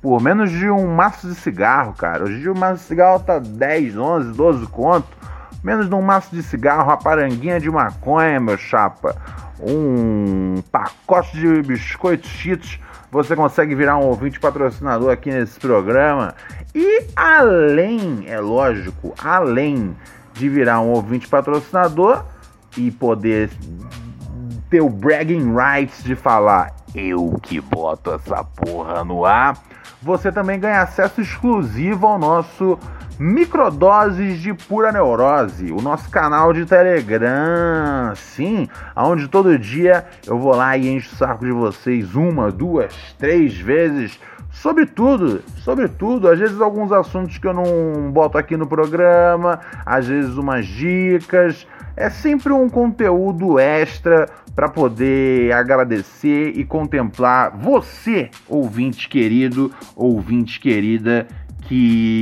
Por 0.00 0.20
menos 0.20 0.50
de 0.50 0.68
um 0.68 0.94
maço 0.94 1.28
de 1.28 1.34
cigarro, 1.34 1.94
cara. 1.94 2.24
Hoje 2.24 2.48
o 2.48 2.56
maço 2.56 2.82
de 2.82 2.88
cigarro 2.88 3.20
tá 3.20 3.38
10, 3.38 3.96
11, 3.96 4.32
12 4.32 4.66
conto. 4.66 5.08
Menos 5.62 5.88
de 5.88 5.94
um 5.94 6.02
maço 6.02 6.34
de 6.34 6.42
cigarro, 6.42 6.84
uma 6.84 6.96
paranguinha 6.96 7.60
de 7.60 7.70
maconha, 7.70 8.40
meu 8.40 8.58
chapa. 8.58 9.14
Um 9.60 10.60
pacote 10.72 11.38
de 11.38 11.62
biscoitos 11.62 12.28
cheetos. 12.28 12.80
Você 13.12 13.36
consegue 13.36 13.74
virar 13.74 13.96
um 13.98 14.06
ouvinte 14.06 14.40
patrocinador 14.40 15.12
aqui 15.12 15.30
nesse 15.30 15.60
programa. 15.60 16.34
E 16.74 17.04
além, 17.14 18.24
é 18.26 18.40
lógico, 18.40 19.14
além 19.22 19.94
de 20.32 20.48
virar 20.48 20.80
um 20.80 20.88
ouvinte 20.88 21.28
patrocinador 21.28 22.24
e 22.76 22.90
poder 22.90 23.50
ter 24.72 24.80
o 24.80 24.88
bragging 24.88 25.54
rights 25.54 26.02
de 26.02 26.16
falar 26.16 26.74
eu 26.94 27.38
que 27.42 27.60
boto 27.60 28.10
essa 28.10 28.42
porra 28.42 29.04
no 29.04 29.22
ar, 29.22 29.54
você 30.00 30.32
também 30.32 30.58
ganha 30.58 30.80
acesso 30.80 31.20
exclusivo 31.20 32.06
ao 32.06 32.18
nosso 32.18 32.78
Microdoses 33.18 34.40
de 34.40 34.54
Pura 34.54 34.90
Neurose, 34.90 35.70
o 35.70 35.82
nosso 35.82 36.08
canal 36.08 36.54
de 36.54 36.64
Telegram, 36.64 38.14
sim, 38.16 38.66
onde 38.96 39.28
todo 39.28 39.58
dia 39.58 40.06
eu 40.26 40.38
vou 40.38 40.56
lá 40.56 40.74
e 40.74 40.88
encho 40.88 41.12
o 41.12 41.18
saco 41.18 41.44
de 41.44 41.52
vocês 41.52 42.14
uma, 42.14 42.50
duas, 42.50 42.94
três 43.18 43.54
vezes 43.54 44.18
sobre 44.50 44.86
tudo, 44.86 45.42
sobre 45.58 45.86
tudo. 45.86 46.30
Às 46.30 46.38
vezes 46.38 46.62
alguns 46.62 46.92
assuntos 46.92 47.36
que 47.36 47.46
eu 47.46 47.52
não 47.52 48.10
boto 48.10 48.38
aqui 48.38 48.56
no 48.56 48.66
programa, 48.66 49.60
às 49.84 50.06
vezes 50.06 50.34
umas 50.38 50.66
dicas. 50.66 51.66
É 51.96 52.08
sempre 52.10 52.52
um 52.52 52.68
conteúdo 52.68 53.58
extra 53.58 54.28
para 54.54 54.68
poder 54.68 55.52
agradecer 55.52 56.52
e 56.56 56.64
contemplar 56.64 57.56
você, 57.56 58.30
ouvinte 58.48 59.08
querido, 59.08 59.72
ouvinte 59.96 60.60
querida, 60.60 61.26
que 61.62 62.12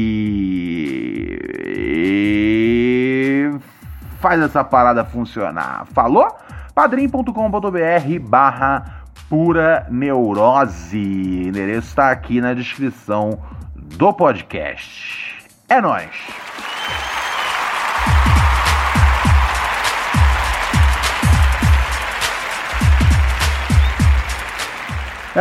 faz 4.21 4.41
essa 4.41 4.63
parada 4.63 5.05
funcionar. 5.05 5.87
Falou? 5.93 6.29
padrim.com.br 6.75 8.19
barra 8.23 9.03
pura 9.29 9.87
neurose. 9.91 11.47
Endereço 11.47 11.89
está 11.89 12.11
aqui 12.11 12.41
na 12.41 12.55
descrição 12.55 13.39
do 13.75 14.13
podcast. 14.13 15.39
É 15.69 15.81
nóis! 15.81 16.70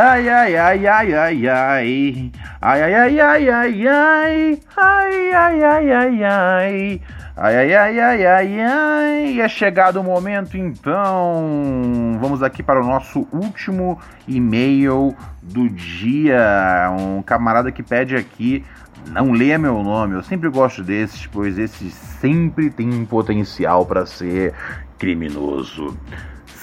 Ai, 0.01 0.29
ai, 0.29 0.55
ai, 0.55 0.87
ai, 0.87 1.13
ai, 1.13 1.49
ai. 1.49 2.31
Ai, 2.61 2.81
ai, 2.81 2.95
ai, 2.95 3.19
ai, 3.19 3.49
ai, 3.49 3.87
ai. 3.89 4.59
Ai, 4.77 5.33
ai, 5.33 5.63
ai, 5.63 5.91
ai, 5.91 6.23
ai. 6.23 7.01
Ai, 7.35 7.55
ai, 7.57 7.73
ai, 7.75 7.99
ai, 7.99 8.25
ai, 8.25 8.61
ai. 8.61 9.41
É 9.41 9.49
chegado 9.49 9.99
o 9.99 10.03
momento, 10.03 10.57
então. 10.57 12.17
Vamos 12.21 12.41
aqui 12.41 12.63
para 12.63 12.81
o 12.81 12.87
nosso 12.87 13.27
último 13.33 13.99
e-mail 14.25 15.13
do 15.41 15.67
dia. 15.67 16.89
Um 16.97 17.21
camarada 17.21 17.69
que 17.69 17.83
pede 17.83 18.15
aqui. 18.15 18.63
Não 19.05 19.33
leia 19.33 19.59
meu 19.59 19.83
nome, 19.83 20.15
eu 20.15 20.23
sempre 20.23 20.49
gosto 20.49 20.81
desses, 20.81 21.27
pois 21.27 21.57
esses 21.57 21.93
sempre 21.93 22.69
têm 22.69 23.03
potencial 23.03 23.85
para 23.85 24.05
ser 24.05 24.53
criminoso. 24.97 25.97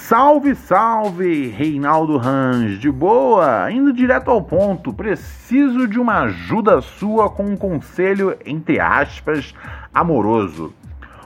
Salve, 0.07 0.55
salve, 0.55 1.49
Reinaldo 1.49 2.15
Range, 2.15 2.77
de 2.77 2.89
boa, 2.89 3.69
indo 3.69 3.91
direto 3.91 4.31
ao 4.31 4.41
ponto, 4.41 4.93
preciso 4.93 5.85
de 5.85 5.99
uma 5.99 6.21
ajuda 6.21 6.79
sua 6.79 7.29
com 7.29 7.43
um 7.43 7.57
conselho, 7.57 8.37
entre 8.45 8.79
aspas, 8.79 9.53
amoroso. 9.93 10.73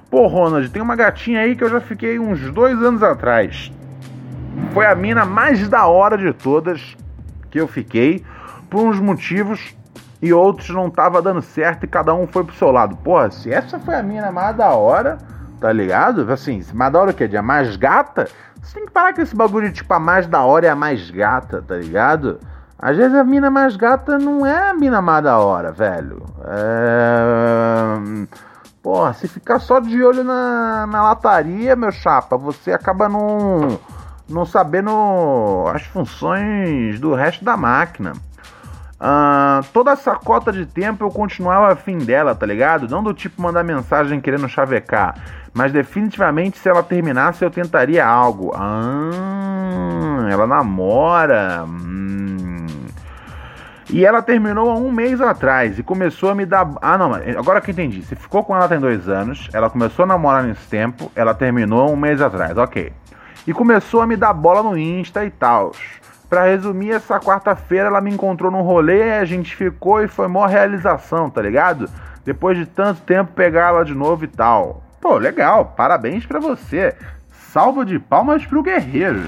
Pô, 0.09 0.25
Ronald, 0.25 0.67
tem 0.69 0.81
uma 0.81 0.95
gatinha 0.95 1.41
aí 1.41 1.55
que 1.55 1.63
eu 1.63 1.69
já 1.69 1.79
fiquei 1.79 2.17
uns 2.17 2.51
dois 2.51 2.81
anos 2.81 3.03
atrás. 3.03 3.71
Foi 4.73 4.87
a 4.87 4.95
mina 4.95 5.25
mais 5.25 5.69
da 5.69 5.85
hora 5.85 6.17
de 6.17 6.33
todas 6.33 6.97
que 7.51 7.61
eu 7.61 7.67
fiquei, 7.67 8.25
por 8.67 8.81
uns 8.81 8.99
motivos 8.99 9.75
e 10.19 10.33
outros 10.33 10.69
não 10.71 10.89
tava 10.89 11.21
dando 11.21 11.43
certo 11.43 11.83
e 11.83 11.87
cada 11.87 12.15
um 12.15 12.25
foi 12.25 12.43
pro 12.43 12.55
seu 12.55 12.71
lado. 12.71 12.95
Porra, 12.95 13.29
se 13.29 13.53
essa 13.53 13.79
foi 13.79 13.93
a 13.93 14.01
mina 14.01 14.31
mais 14.31 14.57
da 14.57 14.69
hora, 14.71 15.19
tá 15.61 15.71
ligado? 15.71 16.29
Assim, 16.31 16.65
mais 16.73 16.91
da 16.91 16.99
hora 16.99 17.11
o 17.11 17.13
quê? 17.13 17.27
De 17.27 17.37
a 17.37 17.41
mais 17.41 17.75
gata? 17.75 18.27
Você 18.61 18.73
tem 18.73 18.85
que 18.85 18.91
parar 18.91 19.13
com 19.13 19.21
esse 19.21 19.35
bagulho 19.35 19.69
de 19.69 19.75
tipo 19.75 19.93
a 19.93 19.99
mais 19.99 20.25
da 20.25 20.41
hora 20.41 20.65
é 20.65 20.69
a 20.69 20.75
mais 20.75 21.11
gata, 21.11 21.61
tá 21.61 21.75
ligado? 21.75 22.39
Às 22.77 22.97
vezes 22.97 23.15
a 23.15 23.23
mina 23.23 23.51
mais 23.51 23.75
gata 23.75 24.17
não 24.17 24.43
é 24.43 24.71
a 24.71 24.73
mina 24.73 25.01
mais 25.03 25.23
da 25.23 25.37
hora, 25.37 25.71
velho. 25.71 26.25
É. 26.43 28.27
Porra, 28.81 29.13
se 29.13 29.27
ficar 29.27 29.59
só 29.59 29.79
de 29.79 30.03
olho 30.03 30.23
na, 30.23 30.87
na 30.87 31.03
lataria, 31.03 31.75
meu 31.75 31.91
chapa, 31.91 32.35
você 32.35 32.71
acaba 32.71 33.07
não, 33.07 33.79
não 34.27 34.43
sabendo 34.43 34.91
as 35.71 35.83
funções 35.83 36.99
do 36.99 37.13
resto 37.13 37.45
da 37.45 37.55
máquina. 37.55 38.13
Uh, 38.99 39.65
toda 39.73 39.91
essa 39.91 40.15
cota 40.15 40.51
de 40.51 40.63
tempo 40.63 41.03
eu 41.03 41.09
continuava 41.09 41.71
afim 41.73 41.99
dela, 41.99 42.33
tá 42.33 42.45
ligado? 42.45 42.87
Não 42.87 43.03
do 43.03 43.13
tipo 43.13 43.41
mandar 43.41 43.63
mensagem 43.63 44.21
querendo 44.21 44.47
chavecar, 44.47 45.15
mas 45.53 45.71
definitivamente 45.71 46.57
se 46.57 46.69
ela 46.69 46.81
terminasse 46.81 47.43
eu 47.43 47.51
tentaria 47.51 48.05
algo. 48.05 48.53
Ah, 48.55 50.27
ela 50.29 50.47
namora. 50.47 51.65
Hum. 51.67 52.67
E 53.89 54.05
ela 54.05 54.21
terminou 54.21 54.69
há 54.69 54.75
um 54.75 54.89
mês 54.89 55.19
atrás 55.19 55.77
e 55.77 55.83
começou 55.83 56.29
a 56.29 56.35
me 56.35 56.45
dar. 56.45 56.71
Ah, 56.81 56.97
não, 56.97 57.13
agora 57.37 57.59
que 57.59 57.71
entendi. 57.71 58.01
Você 58.01 58.15
ficou 58.15 58.41
com 58.41 58.55
ela 58.55 58.69
tem 58.69 58.79
dois 58.79 59.09
anos, 59.09 59.49
ela 59.51 59.69
começou 59.69 60.03
a 60.03 60.07
namorar 60.07 60.43
nesse 60.43 60.65
tempo, 60.67 61.11
ela 61.13 61.33
terminou 61.33 61.91
um 61.91 61.97
mês 61.97 62.21
atrás, 62.21 62.57
ok. 62.57 62.93
E 63.45 63.53
começou 63.53 64.01
a 64.01 64.07
me 64.07 64.15
dar 64.15 64.33
bola 64.33 64.63
no 64.63 64.77
Insta 64.77 65.25
e 65.25 65.29
tal. 65.29 65.73
Pra 66.29 66.45
resumir, 66.45 66.91
essa 66.91 67.19
quarta-feira 67.19 67.87
ela 67.87 67.99
me 67.99 68.09
encontrou 68.09 68.49
num 68.49 68.61
rolê, 68.61 69.11
a 69.17 69.25
gente 69.25 69.53
ficou 69.53 70.01
e 70.01 70.07
foi 70.07 70.29
maior 70.29 70.47
realização, 70.47 71.29
tá 71.29 71.41
ligado? 71.41 71.89
Depois 72.23 72.57
de 72.57 72.65
tanto 72.65 73.01
tempo 73.01 73.33
pegar 73.33 73.69
ela 73.69 73.83
de 73.83 73.93
novo 73.93 74.23
e 74.23 74.27
tal. 74.27 74.81
Pô, 75.01 75.17
legal, 75.17 75.73
parabéns 75.75 76.27
para 76.27 76.39
você. 76.39 76.95
Salva 77.51 77.83
de 77.83 77.97
palmas 77.97 78.45
pro 78.45 78.61
guerreiro. 78.61 79.27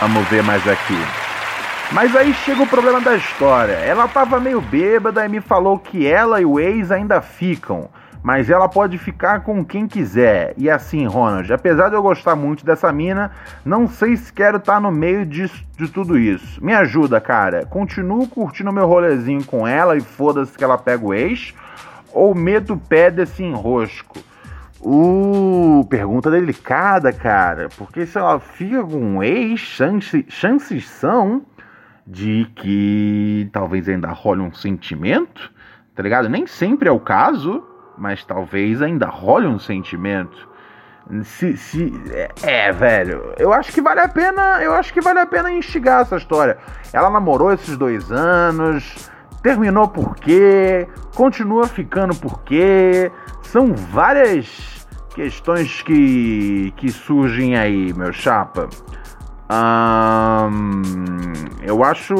Vamos 0.00 0.28
ver 0.28 0.44
mais 0.44 0.66
aqui. 0.68 0.96
Mas 1.90 2.14
aí 2.14 2.32
chega 2.32 2.62
o 2.62 2.66
problema 2.68 3.00
da 3.00 3.16
história. 3.16 3.72
Ela 3.72 4.06
tava 4.06 4.38
meio 4.38 4.60
bêbada 4.60 5.26
e 5.26 5.28
me 5.28 5.40
falou 5.40 5.76
que 5.76 6.06
ela 6.06 6.40
e 6.40 6.46
o 6.46 6.60
ex 6.60 6.92
ainda 6.92 7.20
ficam 7.20 7.90
mas 8.22 8.50
ela 8.50 8.68
pode 8.68 8.98
ficar 8.98 9.40
com 9.40 9.64
quem 9.64 9.86
quiser. 9.86 10.54
E 10.56 10.68
assim, 10.68 11.06
Ronald, 11.06 11.50
apesar 11.52 11.88
de 11.88 11.94
eu 11.94 12.02
gostar 12.02 12.36
muito 12.36 12.64
dessa 12.64 12.92
mina, 12.92 13.30
não 13.64 13.88
sei 13.88 14.16
se 14.16 14.32
quero 14.32 14.58
estar 14.58 14.74
tá 14.74 14.80
no 14.80 14.92
meio 14.92 15.24
disso, 15.24 15.64
de 15.76 15.88
tudo 15.88 16.18
isso. 16.18 16.62
Me 16.64 16.74
ajuda, 16.74 17.20
cara. 17.20 17.64
Continuo 17.64 18.28
curtindo 18.28 18.72
meu 18.72 18.86
rolezinho 18.86 19.44
com 19.44 19.66
ela 19.66 19.96
e 19.96 20.00
foda-se 20.00 20.56
que 20.56 20.64
ela 20.64 20.76
pega 20.76 21.04
o 21.04 21.14
ex, 21.14 21.54
ou 22.12 22.34
meto 22.34 22.74
o 22.74 22.78
pé 22.78 23.10
desse 23.10 23.42
enrosco? 23.42 24.18
Uh, 24.82 25.86
pergunta 25.88 26.30
delicada, 26.30 27.12
cara. 27.12 27.68
Porque 27.76 28.04
se 28.04 28.18
ela 28.18 28.38
fica 28.38 28.82
com 28.82 28.98
um 28.98 29.22
ex, 29.22 29.60
chance, 29.60 30.24
chances 30.28 30.88
são 30.88 31.42
de 32.06 32.46
que 32.56 33.48
talvez 33.52 33.88
ainda 33.88 34.08
role 34.08 34.40
um 34.40 34.52
sentimento, 34.52 35.50
tá 35.94 36.02
ligado? 36.02 36.28
Nem 36.28 36.46
sempre 36.46 36.88
é 36.88 36.92
o 36.92 36.98
caso, 36.98 37.62
mas 38.00 38.24
talvez 38.24 38.80
ainda 38.80 39.06
role 39.06 39.46
um 39.46 39.58
sentimento. 39.58 40.48
Se, 41.22 41.56
se 41.56 41.92
é, 42.12 42.30
é, 42.42 42.72
velho, 42.72 43.34
eu 43.36 43.52
acho 43.52 43.70
que 43.72 43.82
vale 43.82 44.00
a 44.00 44.08
pena, 44.08 44.62
eu 44.62 44.72
acho 44.72 44.92
que 44.92 45.00
vale 45.00 45.18
a 45.18 45.26
pena 45.26 45.52
instigar 45.52 46.00
essa 46.00 46.16
história. 46.16 46.56
Ela 46.92 47.10
namorou 47.10 47.52
esses 47.52 47.76
dois 47.76 48.10
anos, 48.10 49.10
terminou 49.42 49.86
por 49.86 50.16
quê? 50.16 50.88
Continua 51.14 51.66
ficando 51.66 52.14
por 52.14 52.42
quê? 52.42 53.12
São 53.42 53.74
várias 53.74 54.86
questões 55.14 55.82
que, 55.82 56.72
que 56.76 56.90
surgem 56.90 57.58
aí, 57.58 57.92
meu 57.92 58.12
chapa. 58.12 58.68
eu 61.62 61.84
acho 61.84 62.14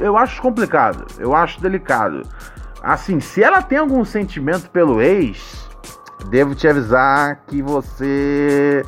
eu 0.00 0.16
acho 0.16 0.40
complicado, 0.40 1.06
eu 1.18 1.34
acho 1.34 1.60
delicado. 1.60 2.22
Assim, 2.82 3.20
se 3.20 3.42
ela 3.42 3.60
tem 3.62 3.78
algum 3.78 4.04
sentimento 4.04 4.70
pelo 4.70 5.02
ex, 5.02 5.68
devo 6.28 6.54
te 6.54 6.66
avisar 6.66 7.42
que 7.46 7.62
você 7.62 8.82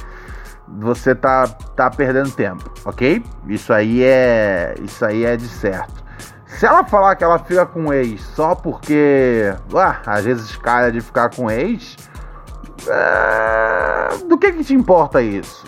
você 0.78 1.14
tá, 1.14 1.46
tá 1.76 1.90
perdendo 1.90 2.30
tempo, 2.30 2.72
ok? 2.84 3.22
Isso 3.46 3.72
aí 3.72 4.02
é 4.02 4.74
isso 4.80 5.04
aí 5.04 5.24
é 5.24 5.36
de 5.36 5.46
certo. 5.46 6.02
Se 6.46 6.66
ela 6.66 6.84
falar 6.84 7.16
que 7.16 7.24
ela 7.24 7.38
fica 7.38 7.66
com 7.66 7.86
o 7.86 7.92
ex 7.92 8.20
só 8.34 8.54
porque, 8.54 9.54
ah, 9.74 10.00
às 10.06 10.24
vezes 10.24 10.56
cara 10.56 10.90
de 10.90 11.00
ficar 11.00 11.30
com 11.34 11.46
o 11.46 11.50
ex, 11.50 11.96
é... 12.88 14.16
do 14.28 14.38
que 14.38 14.52
que 14.52 14.64
te 14.64 14.74
importa 14.74 15.20
isso? 15.20 15.64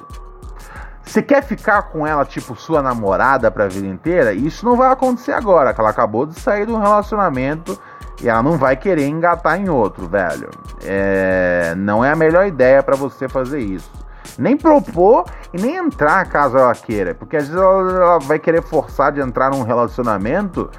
Você 1.02 1.22
quer 1.22 1.42
ficar 1.42 1.82
com 1.82 2.06
ela, 2.06 2.24
tipo, 2.24 2.56
sua 2.56 2.82
namorada 2.82 3.50
pra 3.50 3.68
vida 3.68 3.86
inteira? 3.86 4.32
Isso 4.32 4.64
não 4.64 4.76
vai 4.76 4.90
acontecer 4.90 5.32
agora, 5.32 5.72
que 5.74 5.80
ela 5.80 5.90
acabou 5.90 6.26
de 6.26 6.38
sair 6.40 6.66
de 6.66 6.72
um 6.72 6.78
relacionamento 6.78 7.78
e 8.22 8.28
ela 8.28 8.42
não 8.42 8.56
vai 8.56 8.76
querer 8.76 9.06
engatar 9.06 9.60
em 9.60 9.68
outro, 9.68 10.06
velho. 10.06 10.48
É, 10.84 11.74
não 11.76 12.04
é 12.04 12.12
a 12.12 12.16
melhor 12.16 12.46
ideia 12.46 12.82
para 12.82 12.96
você 12.96 13.28
fazer 13.28 13.60
isso. 13.60 13.90
Nem 14.38 14.56
propor 14.56 15.24
e 15.52 15.60
nem 15.60 15.76
entrar 15.76 16.24
caso 16.26 16.56
ela 16.56 16.74
queira, 16.74 17.14
porque 17.14 17.36
às 17.36 17.48
vezes 17.48 17.60
ela, 17.60 17.90
ela 17.90 18.18
vai 18.20 18.38
querer 18.38 18.62
forçar 18.62 19.12
de 19.12 19.20
entrar 19.20 19.50
num 19.50 19.62
relacionamento 19.62 20.70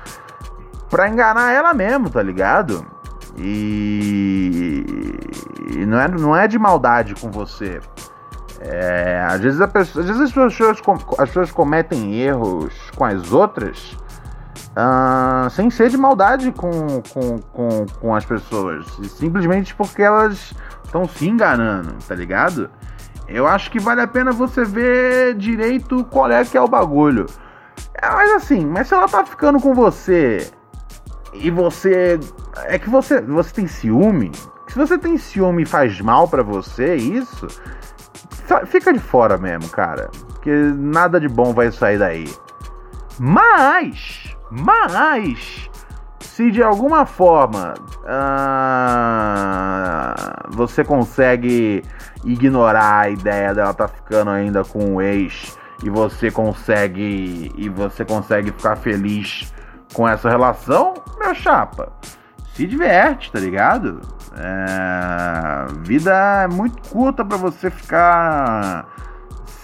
pra 0.89 1.07
enganar 1.07 1.53
ela 1.53 1.73
mesmo, 1.73 2.09
tá 2.09 2.21
ligado? 2.21 2.85
E, 3.37 4.85
e 5.71 5.85
não, 5.85 5.99
é, 5.99 6.07
não 6.07 6.35
é 6.35 6.47
de 6.47 6.57
maldade 6.57 7.15
com 7.15 7.29
você. 7.29 7.79
É, 8.59 9.23
às, 9.27 9.41
vezes 9.41 9.59
pessoa, 9.67 10.03
às 10.03 10.09
vezes 10.09 10.21
as 10.21 10.31
pessoas, 10.31 10.81
as 11.19 11.29
pessoas 11.29 11.51
cometem 11.51 12.15
erros 12.15 12.73
com 12.95 13.03
as 13.05 13.31
outras 13.31 13.95
Uh, 14.75 15.49
sem 15.51 15.69
ser 15.69 15.89
de 15.89 15.95
maldade 15.95 16.51
com, 16.51 17.01
com, 17.13 17.39
com, 17.39 17.85
com 17.85 18.13
as 18.13 18.25
pessoas, 18.25 18.85
simplesmente 19.07 19.73
porque 19.73 20.01
elas 20.01 20.53
estão 20.83 21.07
se 21.07 21.29
enganando, 21.29 21.95
tá 22.05 22.13
ligado? 22.13 22.69
Eu 23.25 23.47
acho 23.47 23.71
que 23.71 23.79
vale 23.79 24.01
a 24.01 24.07
pena 24.07 24.33
você 24.33 24.65
ver 24.65 25.35
direito 25.35 26.03
qual 26.05 26.29
é 26.29 26.43
que 26.43 26.57
é 26.57 26.61
o 26.61 26.67
bagulho. 26.67 27.25
É, 27.93 28.09
mas 28.09 28.31
assim, 28.33 28.65
mas 28.65 28.89
se 28.89 28.93
ela 28.93 29.07
tá 29.07 29.25
ficando 29.25 29.61
com 29.61 29.73
você 29.73 30.51
e 31.33 31.49
você. 31.49 32.19
É 32.65 32.77
que 32.77 32.89
você, 32.89 33.21
você 33.21 33.53
tem 33.53 33.67
ciúme. 33.67 34.31
Se 34.67 34.75
você 34.77 34.97
tem 34.97 35.17
ciúme 35.17 35.63
e 35.63 35.65
faz 35.65 35.99
mal 36.01 36.27
para 36.27 36.43
você, 36.43 36.95
isso. 36.95 37.47
Fica 38.67 38.93
de 38.93 38.99
fora 38.99 39.37
mesmo, 39.37 39.69
cara. 39.69 40.09
Porque 40.27 40.51
nada 40.51 41.19
de 41.19 41.27
bom 41.27 41.53
vai 41.53 41.71
sair 41.71 41.97
daí. 41.97 42.25
Mas 43.17 44.34
mas, 44.57 45.69
se 46.19 46.49
de 46.49 46.63
alguma 46.63 47.05
forma 47.05 47.73
uh, 48.03 49.35
você 50.55 50.83
consegue 50.83 51.83
ignorar 52.23 53.01
a 53.01 53.09
ideia 53.09 53.53
dela 53.53 53.73
tá 53.73 53.87
ficando 53.87 54.31
ainda 54.31 54.63
com 54.63 54.95
o 54.95 55.01
ex 55.01 55.57
e 55.83 55.89
você 55.89 56.31
consegue 56.31 57.51
e 57.55 57.67
você 57.69 58.05
consegue 58.05 58.51
ficar 58.51 58.77
feliz 58.77 59.53
com 59.93 60.07
essa 60.07 60.29
relação, 60.29 60.93
meu 61.19 61.35
chapa, 61.35 61.91
se 62.53 62.65
diverte, 62.65 63.31
tá 63.31 63.39
ligado? 63.39 64.01
É, 64.37 65.65
vida 65.81 66.13
é 66.43 66.47
muito 66.47 66.89
curta 66.89 67.23
para 67.23 67.37
você 67.37 67.69
ficar 67.69 68.87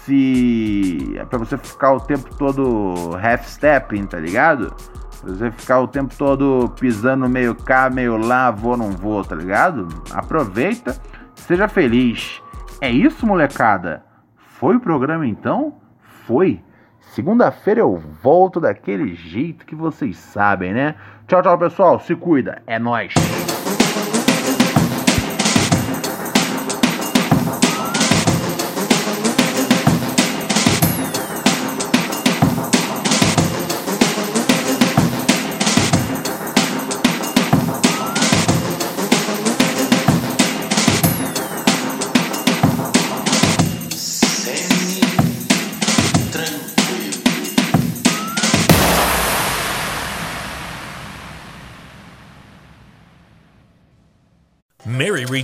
se. 0.04 1.14
É 1.16 1.24
pra 1.24 1.38
você 1.38 1.56
ficar 1.56 1.92
o 1.92 2.00
tempo 2.00 2.34
todo 2.36 3.16
half 3.16 3.46
stepping, 3.46 4.06
tá 4.06 4.18
ligado? 4.18 4.74
Pra 5.20 5.32
você 5.32 5.50
ficar 5.50 5.80
o 5.80 5.88
tempo 5.88 6.14
todo 6.16 6.72
pisando 6.80 7.28
meio 7.28 7.54
cá, 7.54 7.88
meio 7.88 8.16
lá, 8.16 8.50
vou, 8.50 8.76
não 8.76 8.90
vou, 8.90 9.24
tá 9.24 9.36
ligado? 9.36 9.88
Aproveita, 10.12 10.96
seja 11.34 11.68
feliz. 11.68 12.42
É 12.80 12.90
isso, 12.90 13.26
molecada? 13.26 14.04
Foi 14.58 14.76
o 14.76 14.80
programa 14.80 15.26
então? 15.26 15.74
Foi. 16.26 16.60
Segunda-feira 17.00 17.80
eu 17.80 18.02
volto 18.22 18.58
daquele 18.60 19.14
jeito 19.14 19.66
que 19.66 19.74
vocês 19.74 20.16
sabem, 20.16 20.72
né? 20.72 20.94
Tchau, 21.26 21.42
tchau, 21.42 21.58
pessoal. 21.58 22.00
Se 22.00 22.16
cuida. 22.16 22.62
É 22.66 22.78
nós. 22.78 23.12